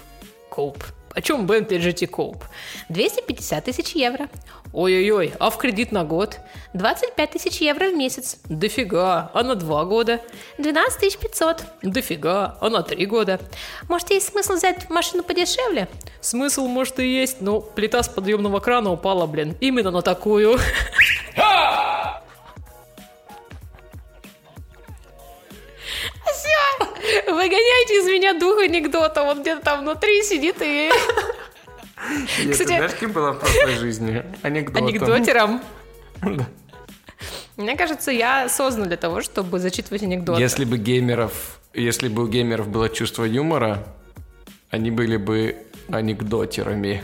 [0.51, 0.83] Coupe.
[1.13, 2.43] Почем Бентли GT Coupe?
[2.89, 4.29] 250 тысяч евро.
[4.73, 6.39] Ой-ой-ой, а в кредит на год?
[6.73, 8.37] 25 тысяч евро в месяц.
[8.45, 10.21] Дофига, а на два года?
[10.57, 11.65] 12 тысяч 500.
[11.83, 13.39] Дофига, а на три года?
[13.87, 15.87] Может, есть смысл взять машину подешевле?
[16.21, 20.57] Смысл, может, и есть, но плита с подъемного крана упала, блин, именно на такую.
[27.27, 30.89] Выгоняйте из меня дух анекдота, вот где-то там внутри сидит и
[32.51, 34.23] Кстати- знаешь, кем была в прошлой жизни?
[34.41, 34.87] Анекдотом.
[34.87, 35.61] анекдотером.
[37.55, 40.41] Мне кажется, я создана для того, чтобы зачитывать анекдоты.
[40.41, 43.85] Если бы геймеров, если бы у геймеров было чувство юмора,
[44.71, 45.57] они были бы
[45.89, 47.01] анекдотерами.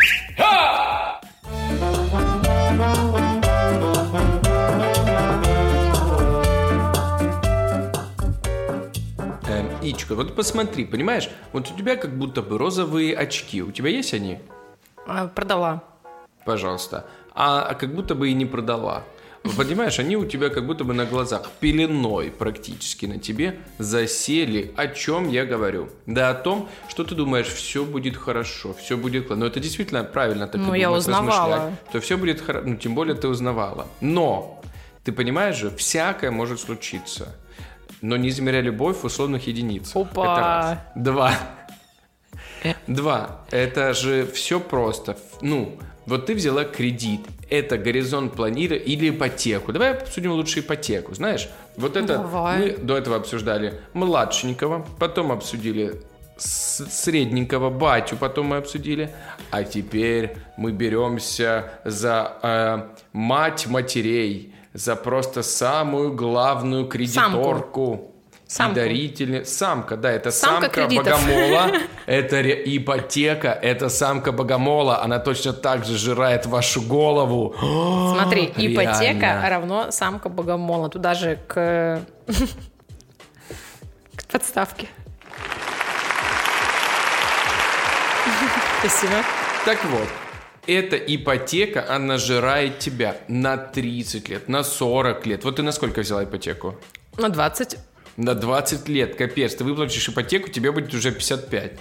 [9.99, 13.61] Ичка, вот посмотри, понимаешь, вот у тебя как будто бы розовые очки.
[13.61, 14.39] У тебя есть они?
[15.05, 15.83] А, Продала.
[16.45, 17.05] Пожалуйста.
[17.35, 19.03] А, а как будто бы и не продала.
[19.57, 24.71] Понимаешь, они у тебя как будто бы на глазах пеленой практически на тебе засели.
[24.77, 25.89] О чем я говорю?
[26.05, 29.29] Да о том, что ты думаешь, все будет хорошо, все будет.
[29.29, 31.73] Но это действительно правильно так Ну, я думать, узнавала.
[31.91, 33.85] То все будет хорошо, ну тем более ты узнавала.
[33.99, 34.61] Но,
[35.03, 37.35] ты понимаешь же, всякое может случиться.
[38.01, 39.95] Но не измеряй любовь в условных единицах.
[39.95, 40.23] Опа.
[40.23, 40.77] Это раз.
[40.95, 41.33] Два.
[42.87, 43.45] Два.
[43.51, 45.17] Это же все просто.
[45.41, 47.21] Ну, вот ты взяла кредит.
[47.49, 49.71] Это горизонт планирования или ипотеку.
[49.71, 51.13] Давай обсудим лучше ипотеку.
[51.13, 52.59] Знаешь, вот это Давай.
[52.59, 56.01] мы до этого обсуждали младшенького, потом обсудили
[56.37, 59.11] средненького батю, потом мы обсудили.
[59.51, 62.81] А теперь мы беремся за э,
[63.13, 68.13] мать матерей, за просто самую главную кредиторку.
[68.47, 68.71] Самку.
[68.71, 69.43] И дарители...
[69.43, 71.21] Самка, да, это Самка самка, кредитов.
[71.23, 71.71] богомола,
[72.07, 77.53] это ипотека, это самка богомола, она точно так же жирает вашу голову.
[77.59, 79.49] Смотри, ипотека Реально.
[79.49, 80.89] равно самка богомола.
[80.89, 82.01] Туда же к...
[84.15, 84.87] к подставке.
[88.79, 89.13] Спасибо.
[89.65, 90.07] Так вот,
[90.73, 95.43] эта ипотека, она жирает тебя на 30 лет, на 40 лет.
[95.43, 96.75] Вот ты на сколько взяла ипотеку?
[97.17, 97.77] На 20.
[98.17, 99.55] На 20 лет, капец.
[99.55, 101.73] Ты выплатишь ипотеку, тебе будет уже 55.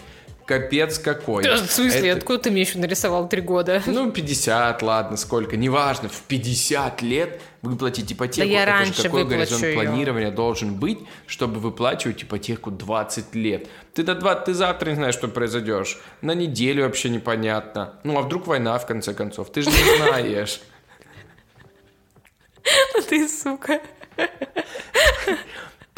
[0.49, 1.45] Капец какой.
[1.45, 3.83] Да, В смысле, Это- откуда ты мне еще нарисовал три года?
[3.85, 6.09] Ну, 50, ладно, сколько, неважно.
[6.09, 8.49] В 50 лет выплатить ипотеку.
[8.49, 9.75] Да я Это же раньше какой выплачу горизонт её.
[9.75, 13.69] планирования должен быть, чтобы выплачивать ипотеку 20 лет?
[13.93, 15.99] Ты до 20, ты завтра не знаешь, что произойдешь.
[16.23, 18.01] На неделю вообще непонятно.
[18.03, 19.53] Ну, а вдруг война, в конце концов?
[19.53, 20.63] Ты же не знаешь.
[23.11, 23.81] Ты сука.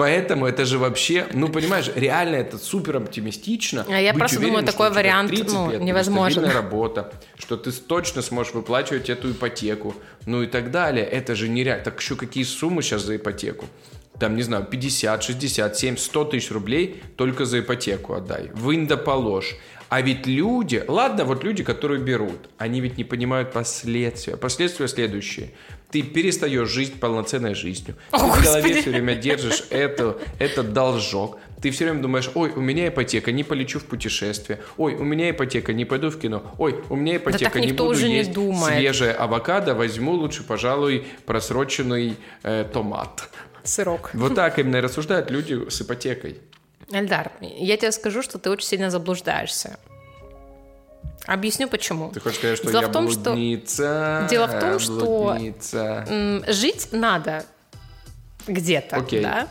[0.00, 3.84] Поэтому это же вообще, ну, понимаешь, реально это супер оптимистично.
[3.86, 6.44] А я просто уверенным, думаю, такой вариант, 30 ну, лет, невозможен.
[6.46, 9.94] работа, что ты точно сможешь выплачивать эту ипотеку,
[10.24, 11.04] ну и так далее.
[11.04, 11.84] Это же нереально.
[11.84, 13.66] Так еще какие суммы сейчас за ипотеку?
[14.18, 18.50] Там, не знаю, 50, 60, 70, 100 тысяч рублей только за ипотеку отдай.
[18.54, 19.56] Вынь да положь.
[19.90, 24.36] А ведь люди, ладно, вот люди, которые берут, они ведь не понимают последствия.
[24.38, 25.50] Последствия следующие.
[25.90, 27.96] Ты перестаешь жить полноценной жизнью.
[28.12, 28.80] О, ты в голове Господи.
[28.80, 31.38] все время держишь это, этот должок.
[31.60, 34.60] Ты все время думаешь, ой, у меня ипотека, не полечу в путешествие.
[34.78, 36.42] Ой, у меня ипотека, не пойду в кино.
[36.58, 38.78] Ой, у меня ипотека, так не буду уже не есть думает.
[38.78, 43.28] свежее авокадо, возьму лучше, пожалуй, просроченный э, томат.
[43.62, 44.10] Сырок.
[44.14, 46.38] Вот так именно рассуждают люди с ипотекой.
[46.90, 49.78] Эльдар, я тебе скажу, что ты очень сильно заблуждаешься.
[51.26, 52.10] Объясню почему.
[52.10, 54.26] Ты хочешь сказать, что Дело я в том, что- блудница?
[54.30, 56.04] Дело в том, что- блудница.
[56.08, 57.44] М, Жить надо
[58.46, 59.22] где-то, Окей.
[59.22, 59.48] да?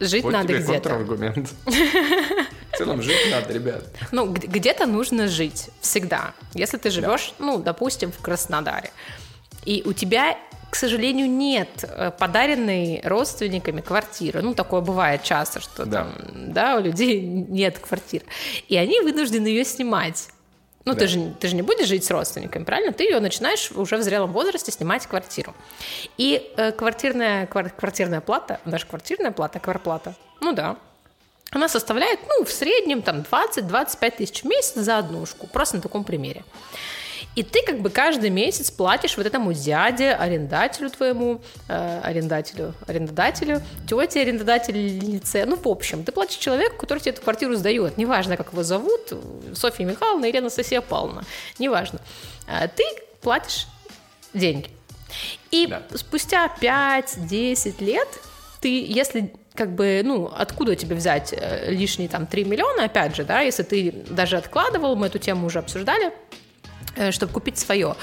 [0.00, 0.90] Жить Вот надо тебе где-то.
[0.90, 1.50] контраргумент.
[2.72, 3.84] В целом жить надо, ребят.
[4.10, 6.32] Ну, где-то нужно жить всегда.
[6.54, 8.90] Если ты живешь, ну, допустим, в Краснодаре,
[9.64, 10.36] и у тебя,
[10.70, 14.42] к сожалению, нет э, подаренной родственниками квартиры.
[14.42, 16.04] Ну, такое бывает часто, что Да.
[16.04, 18.22] там, да, у людей нет квартир.
[18.68, 20.28] И они вынуждены ее снимать.
[20.84, 20.98] Ну, Да.
[21.00, 22.92] ты, же, ты же не будешь жить с родственниками, правильно?
[22.92, 25.54] Ты ее начинаешь уже в зрелом возрасте снимать квартиру.
[26.18, 30.76] И э, квартирная, квар- квартирная плата, даже квартирная плата, кварплата, ну да,
[31.50, 36.04] она составляет, ну, в среднем там 20-25 тысяч в месяц за однушку, просто на таком
[36.04, 36.44] примере.
[37.34, 43.60] И ты как бы каждый месяц платишь вот этому дяде, арендателю твоему, э, арендателю, арендодателю,
[43.88, 48.52] тете арендодательнице, ну, в общем, ты платишь человеку, который тебе эту квартиру сдает, неважно, как
[48.52, 49.12] его зовут,
[49.54, 51.24] Софья Михайловна или Анастасия Павловна,
[51.58, 51.98] неважно.
[52.46, 52.84] Э, ты
[53.20, 53.66] платишь
[54.32, 54.70] деньги.
[55.50, 55.82] И да.
[55.94, 58.08] спустя 5-10 лет
[58.60, 63.24] ты, если как бы, ну, откуда тебе взять э, лишние там 3 миллиона, опять же,
[63.24, 66.12] да, если ты даже откладывал, мы эту тему уже обсуждали,
[67.10, 67.96] чтобы купить свое.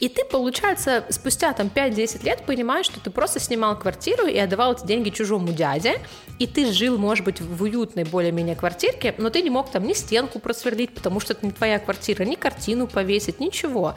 [0.00, 4.74] И ты, получается, спустя там 5-10 лет понимаешь, что ты просто снимал квартиру и отдавал
[4.74, 6.00] эти деньги чужому дяде,
[6.38, 9.92] и ты жил, может быть, в уютной более-менее квартирке, но ты не мог там ни
[9.92, 13.94] стенку просверлить, потому что это не твоя квартира, ни картину повесить, ничего.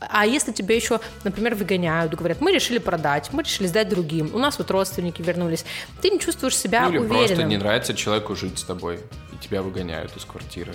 [0.00, 4.38] А если тебя еще, например, выгоняют, говорят, мы решили продать, мы решили сдать другим, у
[4.38, 5.66] нас вот родственники вернулись,
[6.00, 7.26] ты не чувствуешь себя ну, или уверенным.
[7.26, 9.00] просто не нравится человеку жить с тобой,
[9.32, 10.74] и тебя выгоняют из квартиры.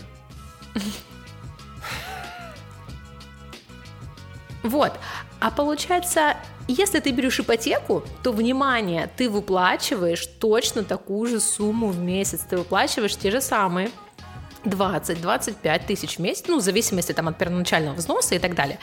[4.66, 4.94] Вот.
[5.40, 6.38] А получается,
[6.68, 12.42] если ты берешь ипотеку, то, внимание, ты выплачиваешь точно такую же сумму в месяц.
[12.50, 13.92] Ты выплачиваешь те же самые
[14.64, 18.80] 20-25 тысяч в месяц, ну, в зависимости там, от первоначального взноса и так далее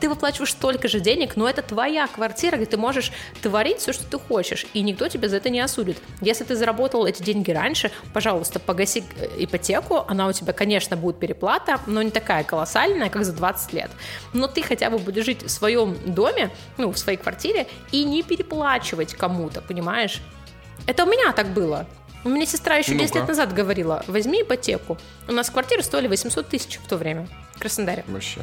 [0.00, 4.04] ты выплачиваешь столько же денег, но это твоя квартира, где ты можешь творить все, что
[4.04, 5.98] ты хочешь, и никто тебя за это не осудит.
[6.20, 11.18] Если ты заработал эти деньги раньше, пожалуйста, погаси э, ипотеку, она у тебя, конечно, будет
[11.18, 13.90] переплата, но не такая колоссальная, как за 20 лет.
[14.32, 18.22] Но ты хотя бы будешь жить в своем доме, ну, в своей квартире, и не
[18.22, 20.20] переплачивать кому-то, понимаешь?
[20.86, 21.86] Это у меня так было.
[22.24, 24.98] У меня сестра еще ну 10 лет назад говорила, возьми ипотеку.
[25.28, 28.04] У нас квартиры стоили 800 тысяч в то время в Краснодаре.
[28.08, 28.40] Вообще.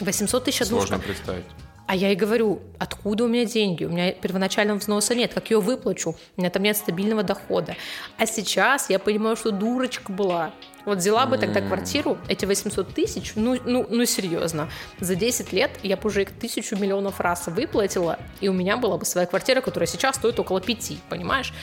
[0.00, 0.88] 800 тысяч однушка.
[0.88, 1.44] Сложно представить.
[1.88, 3.84] А я и говорю, откуда у меня деньги?
[3.84, 6.16] У меня первоначального взноса нет, как ее выплачу?
[6.36, 7.76] У меня там нет стабильного дохода.
[8.18, 10.52] А сейчас я понимаю, что дурочка была.
[10.84, 14.68] Вот взяла бы тогда квартиру, эти 800 тысяч, ну, ну, ну серьезно,
[15.00, 18.98] за 10 лет я бы уже их тысячу миллионов раз выплатила, и у меня была
[18.98, 21.54] бы своя квартира, которая сейчас стоит около пяти, понимаешь?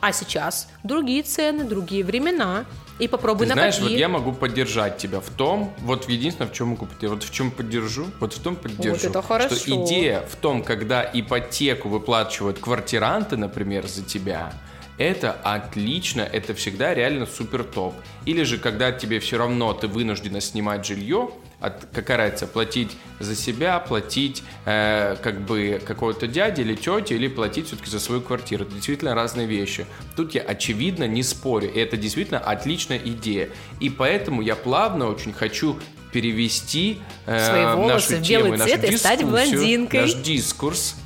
[0.00, 2.64] А сейчас другие цены, другие времена.
[3.00, 6.52] И попробуй Ты на знаешь, вот я могу поддержать тебя в том, вот единственное, в
[6.52, 9.54] чем могу вот в чем поддержу, вот в том поддержу, вот это хорошо.
[9.56, 14.52] что идея в том, когда ипотеку выплачивают квартиранты, например, за тебя,
[14.98, 17.94] это отлично, это всегда реально супер топ.
[18.26, 21.30] Или же, когда тебе все равно ты вынуждена снимать жилье,
[21.60, 27.28] от, какая разница, платить за себя, платить э, как бы какого-то дяди или тети, или
[27.28, 28.64] платить все-таки за свою квартиру.
[28.64, 29.86] Это действительно разные вещи.
[30.16, 33.50] Тут я очевидно не спорю, и это действительно отличная идея.
[33.78, 35.78] И поэтому я плавно очень хочу
[36.12, 40.00] перевести э, Свои волосы нашу в тему, белый нашу цвет и стать блондинкой.
[40.00, 40.96] наш дискурс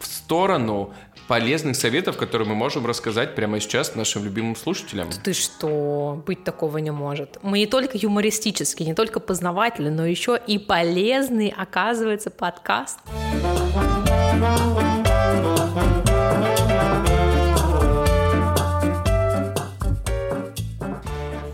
[0.00, 0.92] в сторону
[1.26, 5.08] полезных советов, которые мы можем рассказать прямо сейчас нашим любимым слушателям.
[5.22, 6.22] Ты что?
[6.26, 7.38] Быть такого не может.
[7.42, 12.98] Мы не только юмористические, не только познавательные, но еще и полезный, оказывается, подкаст.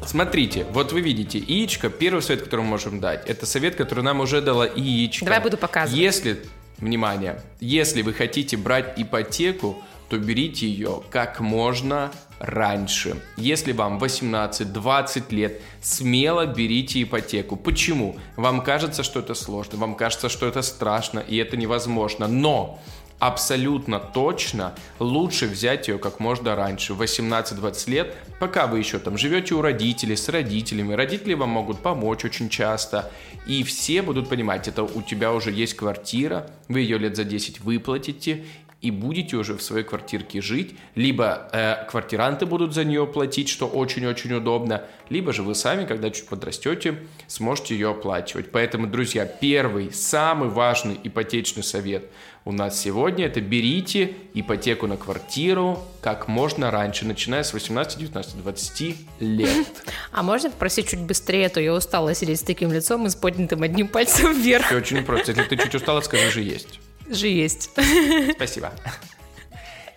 [0.04, 4.18] Смотрите, вот вы видите, яичко, первый совет, который мы можем дать, это совет, который нам
[4.18, 5.24] уже дала яичко.
[5.24, 5.96] Давай буду показывать.
[5.96, 6.42] Если
[6.80, 7.42] Внимание!
[7.60, 12.10] Если вы хотите брать ипотеку, то берите ее как можно
[12.40, 13.22] раньше.
[13.36, 17.56] Если вам 18-20 лет, смело берите ипотеку.
[17.56, 18.16] Почему?
[18.36, 22.26] Вам кажется, что это сложно, вам кажется, что это страшно и это невозможно.
[22.26, 22.80] Но
[23.20, 29.54] абсолютно точно лучше взять ее как можно раньше, 18-20 лет, пока вы еще там живете
[29.54, 30.94] у родителей, с родителями.
[30.94, 33.12] Родители вам могут помочь очень часто.
[33.46, 37.60] И все будут понимать, это у тебя уже есть квартира, вы ее лет за 10
[37.60, 38.44] выплатите,
[38.80, 43.66] и будете уже в своей квартирке жить, либо э, квартиранты будут за нее платить, что
[43.66, 48.50] очень-очень удобно, либо же вы сами, когда чуть подрастете, сможете ее оплачивать.
[48.50, 52.04] Поэтому, друзья, первый, самый важный ипотечный совет
[52.46, 58.42] у нас сегодня это берите ипотеку на квартиру как можно раньше, начиная с 18, 19,
[58.42, 59.66] 20 лет.
[60.12, 63.14] А можно попросить чуть быстрее, а то я устала сидеть с таким лицом и с
[63.14, 64.66] поднятым одним пальцем вверх.
[64.66, 65.32] Все очень просто.
[65.32, 66.80] Если ты чуть устала, скажи же есть
[67.14, 67.70] же есть.
[68.34, 68.72] Спасибо.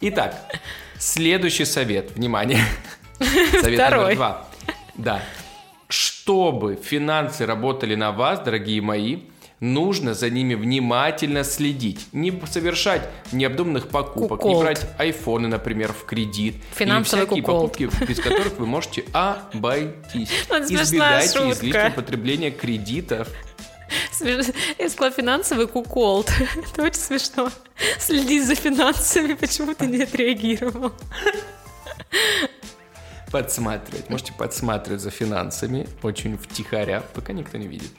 [0.01, 0.35] Итак,
[0.99, 2.11] следующий совет.
[2.11, 2.63] Внимание.
[3.19, 4.03] Совет Второй.
[4.03, 4.47] номер два.
[4.95, 5.21] Да.
[5.87, 9.19] Чтобы финансы работали на вас, дорогие мои,
[9.63, 12.07] нужно за ними внимательно следить.
[12.11, 14.55] Не совершать необдуманных покупок, куколд.
[14.55, 16.55] не брать айфоны, например, в кредит.
[16.75, 17.71] Финансовый или всякие куколд.
[17.71, 20.31] покупки, без которых вы можете обойтись.
[20.49, 23.29] Избегайте излишнего потребления кредитов
[24.77, 26.31] я сказала финансовый куколд.
[26.73, 27.49] Это очень смешно.
[27.99, 30.91] Следи за финансами, почему ты не отреагировал.
[33.31, 34.09] подсматривать.
[34.09, 37.91] Можете подсматривать за финансами очень втихаря, пока никто не видит.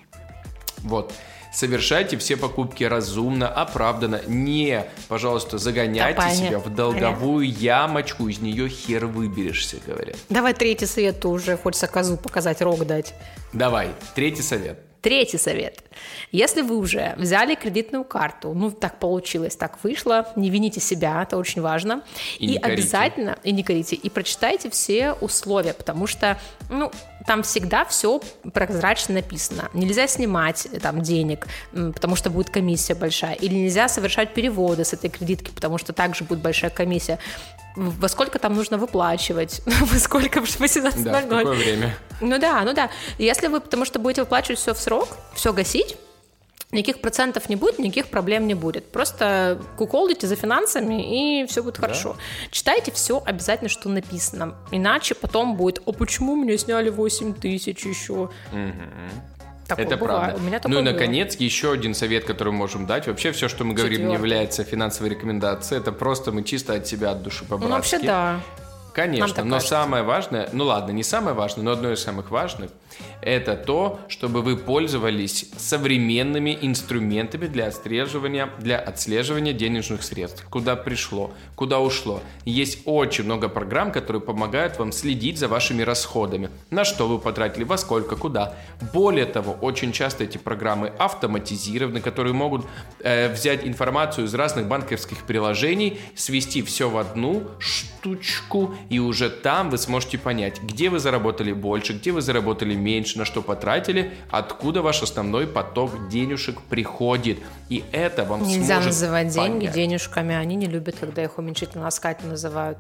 [0.79, 1.13] Вот.
[1.53, 4.21] Совершайте все покупки разумно, оправданно.
[4.27, 6.71] Не, пожалуйста, загоняйте Да, себя понятно.
[6.71, 10.17] в долговую ямочку, из нее хер выберешься, говорят.
[10.29, 13.15] Давай третий совет, уже хочется козу показать, рог дать.
[13.53, 14.81] Давай, третий совет.
[15.05, 15.83] Третий совет.
[16.33, 21.37] Если вы уже взяли кредитную карту, ну так получилось, так вышло, не вините себя, это
[21.37, 22.03] очень важно.
[22.39, 22.61] И корите.
[22.61, 26.39] обязательно, и не корите, и прочитайте все условия, потому что,
[26.71, 26.91] ну,
[27.27, 28.21] там всегда все
[28.53, 29.71] прозрачно написано.
[29.73, 34.93] Нельзя снимать э, там денег, потому что будет комиссия большая, или нельзя совершать переводы с
[34.93, 37.19] этой кредитки, потому что также будет большая комиссия.
[37.77, 41.03] Во сколько там нужно выплачивать, во сколько в 18.00.
[41.03, 41.97] Да, в какое время?
[42.21, 42.91] Ну да, ну да.
[43.19, 45.97] Если вы, потому что будете выплачивать все в срок, все гасить,
[46.73, 48.91] никаких процентов не будет, никаких проблем не будет.
[48.91, 52.17] Просто куколдите за финансами, и все будет хорошо.
[52.51, 54.55] Читайте все обязательно, что написано.
[54.71, 58.31] Иначе потом будет, а почему мне сняли 8 тысяч еще?
[59.67, 60.21] Такое Это бывает.
[60.35, 60.41] правда.
[60.43, 60.93] У меня ну и, было.
[60.93, 63.07] наконец, еще один совет, который мы можем дать.
[63.07, 64.19] Вообще, все, что мы говорим, не Четвертый.
[64.19, 65.81] является финансовой рекомендацией.
[65.81, 68.41] Это просто мы чисто от себя, от души по Ну, вообще да.
[68.95, 69.69] Конечно, но кажется.
[69.69, 72.71] самое важное, ну ладно, не самое важное, но одно из самых важных,
[73.21, 80.47] это то, чтобы вы пользовались современными инструментами для отслеживания, для отслеживания денежных средств.
[80.49, 82.23] Куда пришло, куда ушло.
[82.45, 86.51] Есть очень много программ, которые помогают вам следить за вашими расходами.
[86.71, 88.55] На что вы потратили, во сколько, куда.
[88.93, 92.67] Более того, очень часто эти программы автоматизированы, которые могут
[93.01, 99.71] э, взять информацию из разных банковских приложений, свести все в одну штучку, и уже там
[99.71, 104.83] вы сможете понять, где вы заработали больше, где вы заработали меньше, на что потратили, откуда
[104.83, 107.39] ваш основной поток денежек приходит.
[107.69, 109.75] И это вам Нельзя сможет называть деньги понять.
[109.75, 110.35] денежками.
[110.35, 112.79] Они не любят, когда их уменьшительно ласкательно называют.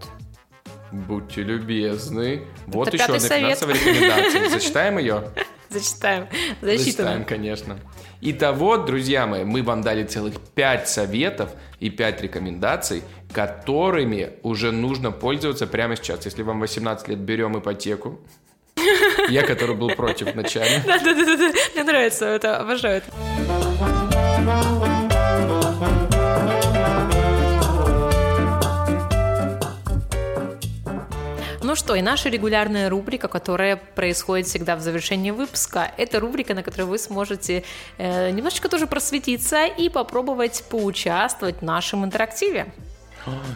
[0.92, 2.42] Будьте любезны.
[2.66, 3.40] Вот Это еще одна совет.
[3.58, 4.48] финансовая рекомендация.
[4.50, 5.24] Зачитаем ее?
[5.70, 6.28] Зачитаем.
[6.60, 7.24] Зачитаем, Засчитано.
[7.24, 7.78] конечно.
[8.20, 11.50] Итого, друзья мои, мы вам дали целых 5 советов
[11.80, 13.02] и 5 рекомендаций,
[13.34, 16.24] которыми уже нужно пользоваться прямо сейчас.
[16.24, 18.20] Если вам 18 лет, берем ипотеку.
[19.28, 20.82] Я, который был против вначале.
[20.86, 23.06] Да-да-да, мне нравится это, обожаю это.
[31.62, 36.62] Ну что, и наша регулярная рубрика, которая происходит всегда в завершении выпуска, это рубрика, на
[36.62, 37.64] которой вы сможете
[37.98, 42.72] э, немножечко тоже просветиться и попробовать поучаствовать в нашем интерактиве.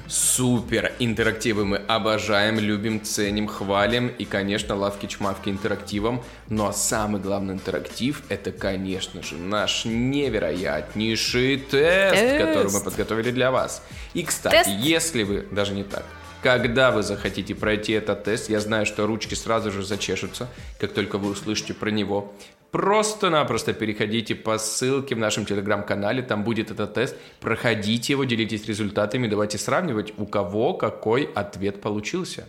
[0.06, 0.92] Супер!
[0.98, 4.08] Интерактивы мы обожаем, любим, ценим, хвалим.
[4.08, 6.22] И, конечно, лавки-чмавки интерактивом.
[6.48, 12.38] Но самый главный интерактив– это, конечно же, наш невероятнейший тест, Тест.
[12.38, 13.82] который мы подготовили для вас.
[14.14, 14.70] И, кстати, Тест.
[14.70, 16.04] если вы, даже не так,
[16.42, 20.48] когда вы захотите пройти этот тест, я знаю, что ручки сразу же зачешутся,
[20.78, 22.32] как только вы услышите про него.
[22.70, 29.26] Просто-напросто переходите по ссылке в нашем телеграм-канале, там будет этот тест, проходите его, делитесь результатами,
[29.26, 32.46] давайте сравнивать, у кого какой ответ получился.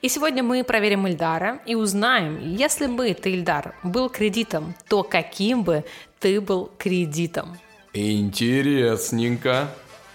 [0.00, 5.62] И сегодня мы проверим Ильдара и узнаем, если бы ты, Ильдар, был кредитом, то каким
[5.62, 5.84] бы
[6.18, 7.56] ты был кредитом?
[7.92, 9.68] Интересненько.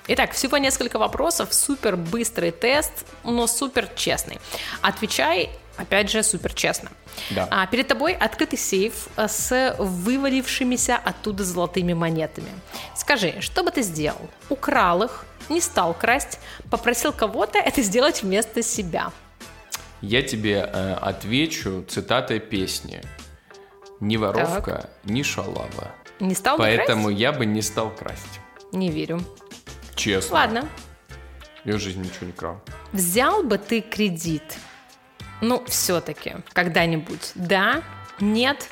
[0.10, 4.40] Итак, всего несколько вопросов, супер быстрый тест, но супер честный.
[4.82, 6.90] Отвечай, опять же, супер честно.
[7.32, 7.48] Да.
[7.50, 12.50] А, перед тобой открытый сейф э, с вывалившимися оттуда золотыми монетами.
[12.96, 14.30] Скажи, что бы ты сделал?
[14.50, 19.12] Украл их, не стал красть, попросил кого-то это сделать вместо себя.
[20.02, 23.02] Я тебе э, отвечу цитатой песни.
[24.00, 25.92] Ни воровка, ни шалава.
[26.20, 27.20] Не стал Поэтому красть?
[27.20, 28.40] я бы не стал красть.
[28.72, 29.22] Не верю.
[29.96, 30.36] Честно.
[30.36, 30.70] Ладно.
[31.66, 32.62] Я в жизни ничего не крал.
[32.94, 34.44] Взял бы ты кредит?
[35.42, 37.32] Ну, все-таки, когда-нибудь.
[37.36, 37.84] Да?
[38.20, 38.70] Нет?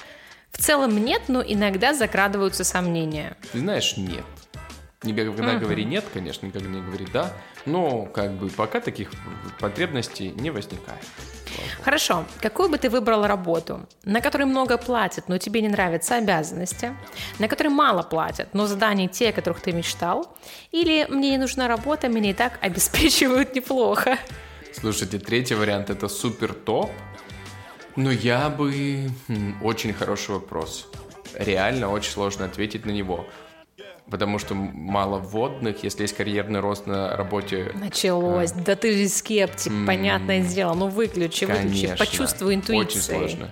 [0.52, 3.38] В целом нет, но иногда закрадываются сомнения.
[3.52, 4.26] Ты знаешь, нет.
[5.04, 7.32] Никогда говори нет, конечно, никогда не говори да.
[7.66, 9.12] Но как бы пока таких
[9.60, 11.04] потребностей не возникает.
[11.84, 16.96] Хорошо, какую бы ты выбрал работу, на которой много платят, но тебе не нравятся обязанности,
[17.40, 20.36] на которой мало платят, но задания те, о которых ты мечтал,
[20.72, 24.18] или мне не нужна работа, меня и так обеспечивают неплохо.
[24.80, 26.92] Слушайте, третий вариант это супер топ.
[27.96, 29.10] Но я бы...
[29.62, 30.90] Очень хороший вопрос.
[31.34, 33.26] Реально очень сложно ответить на него.
[34.12, 38.52] Потому что мало вводных, если есть карьерный рост на работе, Началось.
[38.52, 40.74] Да ты же скептик, понятное дело.
[40.74, 41.88] Ну выключи, выключи.
[41.88, 41.98] конечно.
[41.98, 42.86] Почувствуй интуицией.
[42.86, 43.52] Очень сложно.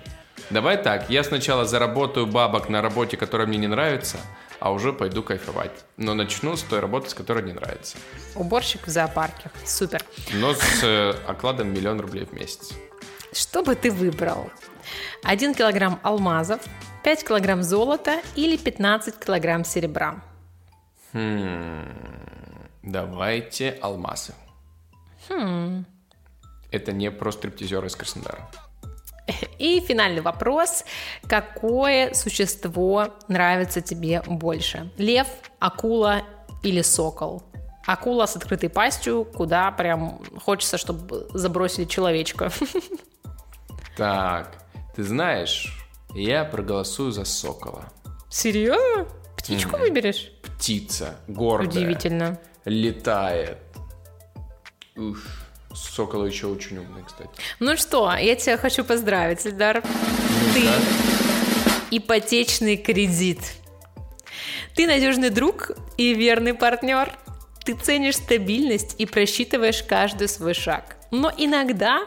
[0.49, 4.17] Давай так, я сначала заработаю бабок на работе, которая мне не нравится,
[4.63, 5.83] а уже пойду кайфовать.
[5.97, 7.97] Но начну с той работы, с которой не нравится.
[8.33, 9.51] Уборщик в зоопарке.
[9.65, 10.01] Супер.
[10.31, 12.71] Но с э, окладом миллион рублей в месяц.
[13.33, 14.49] Что бы ты выбрал?
[15.23, 16.61] 1 килограмм алмазов,
[17.03, 20.23] 5 килограмм золота или 15 килограмм серебра?
[21.11, 21.85] Хм,
[22.83, 24.33] давайте алмазы.
[25.27, 25.85] Хм.
[26.71, 28.49] Это не про стриптизера из Краснодара.
[29.57, 30.83] И финальный вопрос.
[31.27, 34.91] Какое существо нравится тебе больше?
[34.97, 35.27] Лев,
[35.59, 36.23] акула
[36.61, 37.43] или сокол?
[37.85, 42.51] Акула с открытой пастью, куда прям хочется, чтобы забросили человечка.
[43.95, 44.55] Так,
[44.95, 47.91] ты знаешь, я проголосую за сокола.
[48.27, 49.05] Серьезно?
[49.37, 50.31] Птичку выберешь?
[50.41, 51.69] Птица, гордая.
[51.69, 52.39] Удивительно.
[52.65, 53.59] Летает.
[54.95, 55.42] Уф.
[55.73, 57.29] Сокол еще очень умный, кстати.
[57.59, 59.81] Ну что, я тебя хочу поздравить, Эльдар.
[60.53, 60.67] Ты
[61.91, 63.39] ипотечный кредит.
[64.75, 67.13] Ты надежный друг и верный партнер.
[67.63, 70.97] Ты ценишь стабильность и просчитываешь каждый свой шаг.
[71.11, 72.05] Но иногда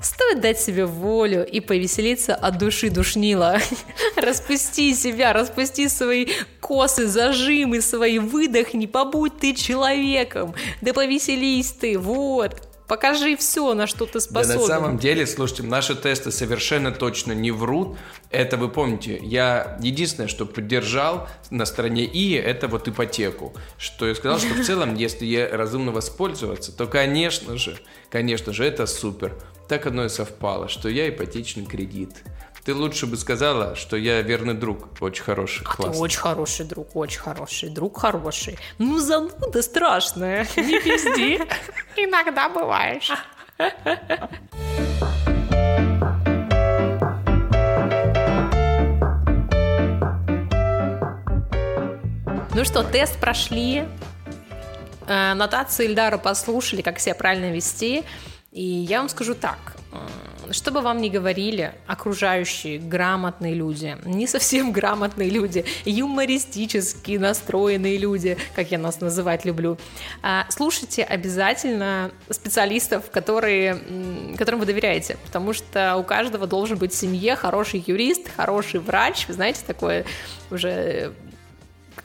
[0.00, 3.58] Стоит дать себе волю и повеселиться от души душнила.
[4.16, 6.28] Распусти себя, распусти свои
[6.60, 10.54] косы, зажимы свои, выдохни, побудь ты человеком.
[10.82, 12.67] Да повеселись ты, вот.
[12.88, 14.56] Покажи все, на что ты способен.
[14.56, 17.98] Да на самом деле, слушайте, наши тесты совершенно точно не врут.
[18.30, 23.52] Это вы помните, я единственное, что поддержал на стороне И, это вот ипотеку.
[23.76, 27.78] Что я сказал, что в целом, если я разумно воспользоваться, то, конечно же,
[28.10, 29.34] конечно же, это супер.
[29.68, 32.24] Так одно и совпало, что я ипотечный кредит.
[32.68, 35.94] Ты лучше бы сказала, что я верный друг, очень хороший, а классный.
[35.94, 38.58] ты очень хороший друг, очень хороший, друг хороший.
[38.76, 41.48] Ну, зануда страшная, не везде.
[41.96, 43.10] Иногда бываешь.
[52.54, 53.86] Ну что, тест прошли,
[55.06, 58.04] э, нотации Ильдара послушали, как себя правильно вести.
[58.52, 59.56] И я вам скажу так,
[60.50, 68.36] что бы вам ни говорили окружающие грамотные люди, не совсем грамотные люди, юмористически настроенные люди,
[68.54, 69.78] как я нас называть люблю,
[70.22, 73.78] а, слушайте обязательно специалистов, которые,
[74.36, 79.26] которым вы доверяете, потому что у каждого должен быть в семье хороший юрист, хороший врач,
[79.28, 80.04] вы знаете, такое
[80.50, 81.12] уже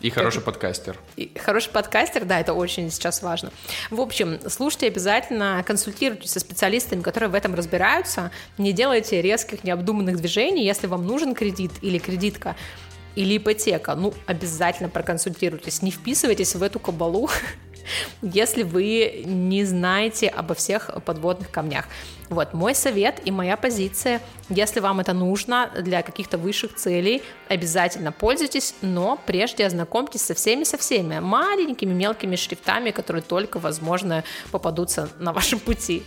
[0.04, 0.46] и хороший как...
[0.46, 1.00] подкастер.
[1.16, 3.52] И хороший подкастер, да, это очень сейчас важно.
[3.90, 8.30] В общем, слушайте обязательно, консультируйтесь со специалистами, которые в этом разбираются.
[8.58, 12.58] Не делайте резких, необдуманных движений, если вам нужен кредит или кредитка
[13.16, 17.30] или ипотека, ну, обязательно проконсультируйтесь, не вписывайтесь в эту кабалу,
[18.22, 21.86] если вы не знаете обо всех подводных камнях.
[22.30, 28.12] Вот мой совет и моя позиция, если вам это нужно для каких-то высших целей, обязательно
[28.12, 35.10] пользуйтесь, но прежде ознакомьтесь со всеми, со всеми маленькими мелкими шрифтами, которые только, возможно, попадутся
[35.20, 36.04] на вашем пути.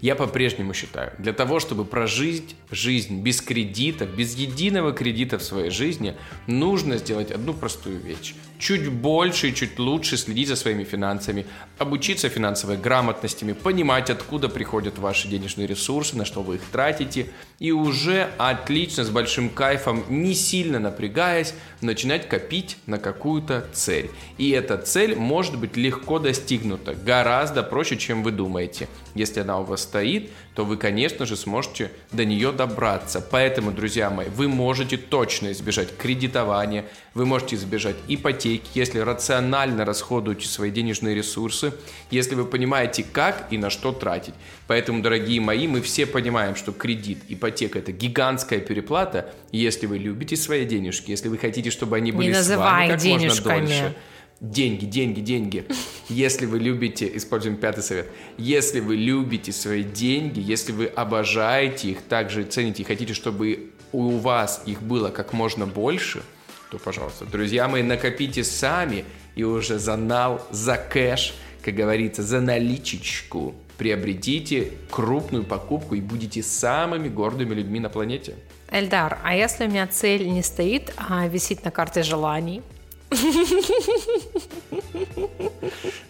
[0.00, 5.70] Я по-прежнему считаю, для того, чтобы прожить жизнь без кредита, без единого кредита в своей
[5.70, 6.16] жизни,
[6.46, 11.46] нужно сделать одну простую вещь чуть больше и чуть лучше следить за своими финансами,
[11.78, 17.26] обучиться финансовой грамотностями, понимать, откуда приходят ваши денежные ресурсы, на что вы их тратите,
[17.58, 24.10] и уже отлично, с большим кайфом, не сильно напрягаясь, начинать копить на какую-то цель.
[24.38, 28.88] И эта цель может быть легко достигнута, гораздо проще, чем вы думаете.
[29.14, 33.20] Если она у вас стоит, то вы, конечно же, сможете до нее добраться.
[33.20, 36.84] Поэтому, друзья мои, вы можете точно избежать кредитования,
[37.14, 41.72] вы можете избежать ипотеки, если рационально расходуете свои денежные ресурсы,
[42.10, 44.34] если вы понимаете, как и на что тратить.
[44.66, 49.32] Поэтому, дорогие мои, мы все понимаем, что кредит, ипотека– это гигантская переплата.
[49.52, 53.60] если вы любите свои денежки, если вы хотите, чтобы они были с вами как денежками.
[53.60, 53.96] можно дольше–
[54.40, 55.66] Деньги, деньги, деньги.
[56.08, 62.02] Если вы любите, используем пятый совет, если вы любите свои деньги, если вы обожаете их,
[62.02, 66.22] также цените и хотите, чтобы у вас их было как можно больше,
[66.70, 69.04] то, пожалуйста, друзья мои, накопите сами
[69.34, 76.42] и уже за нал, за кэш, как говорится, за наличечку приобретите крупную покупку и будете
[76.42, 78.36] самыми гордыми людьми на планете.
[78.70, 82.62] Эльдар, а если у меня цель не стоит, а висит на карте желаний,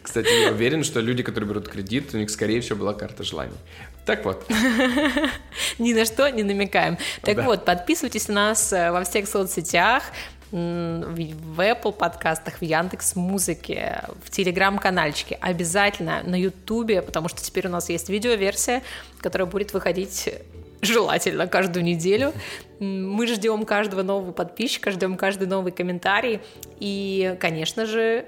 [0.03, 3.55] кстати, я уверен, что люди, которые берут кредит, у них, скорее всего, была карта желаний.
[4.05, 4.45] Так вот.
[5.79, 6.99] Ни на что не намекаем.
[7.23, 7.45] Так да.
[7.45, 10.03] вот, подписывайтесь на нас э, во всех соцсетях,
[10.51, 17.71] в Apple подкастах, в Яндекс Музыке, в Телеграм-канальчике, обязательно на Ютубе, потому что теперь у
[17.71, 18.83] нас есть видеоверсия,
[19.21, 20.29] которая будет выходить
[20.83, 22.33] желательно каждую неделю.
[22.81, 26.41] Мы ждем каждого нового подписчика, ждем каждый новый комментарий.
[26.79, 28.27] И, конечно же,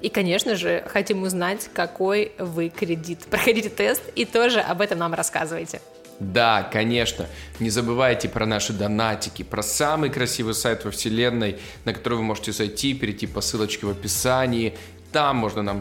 [0.00, 3.26] И, конечно же, хотим узнать, какой вы кредит.
[3.28, 5.82] Проходите тест и тоже об этом нам рассказывайте.
[6.20, 7.26] Да, конечно.
[7.60, 12.52] Не забывайте про наши донатики, про самый красивый сайт во вселенной, на который вы можете
[12.52, 14.76] зайти, перейти по ссылочке в описании.
[15.12, 15.80] Там можно нам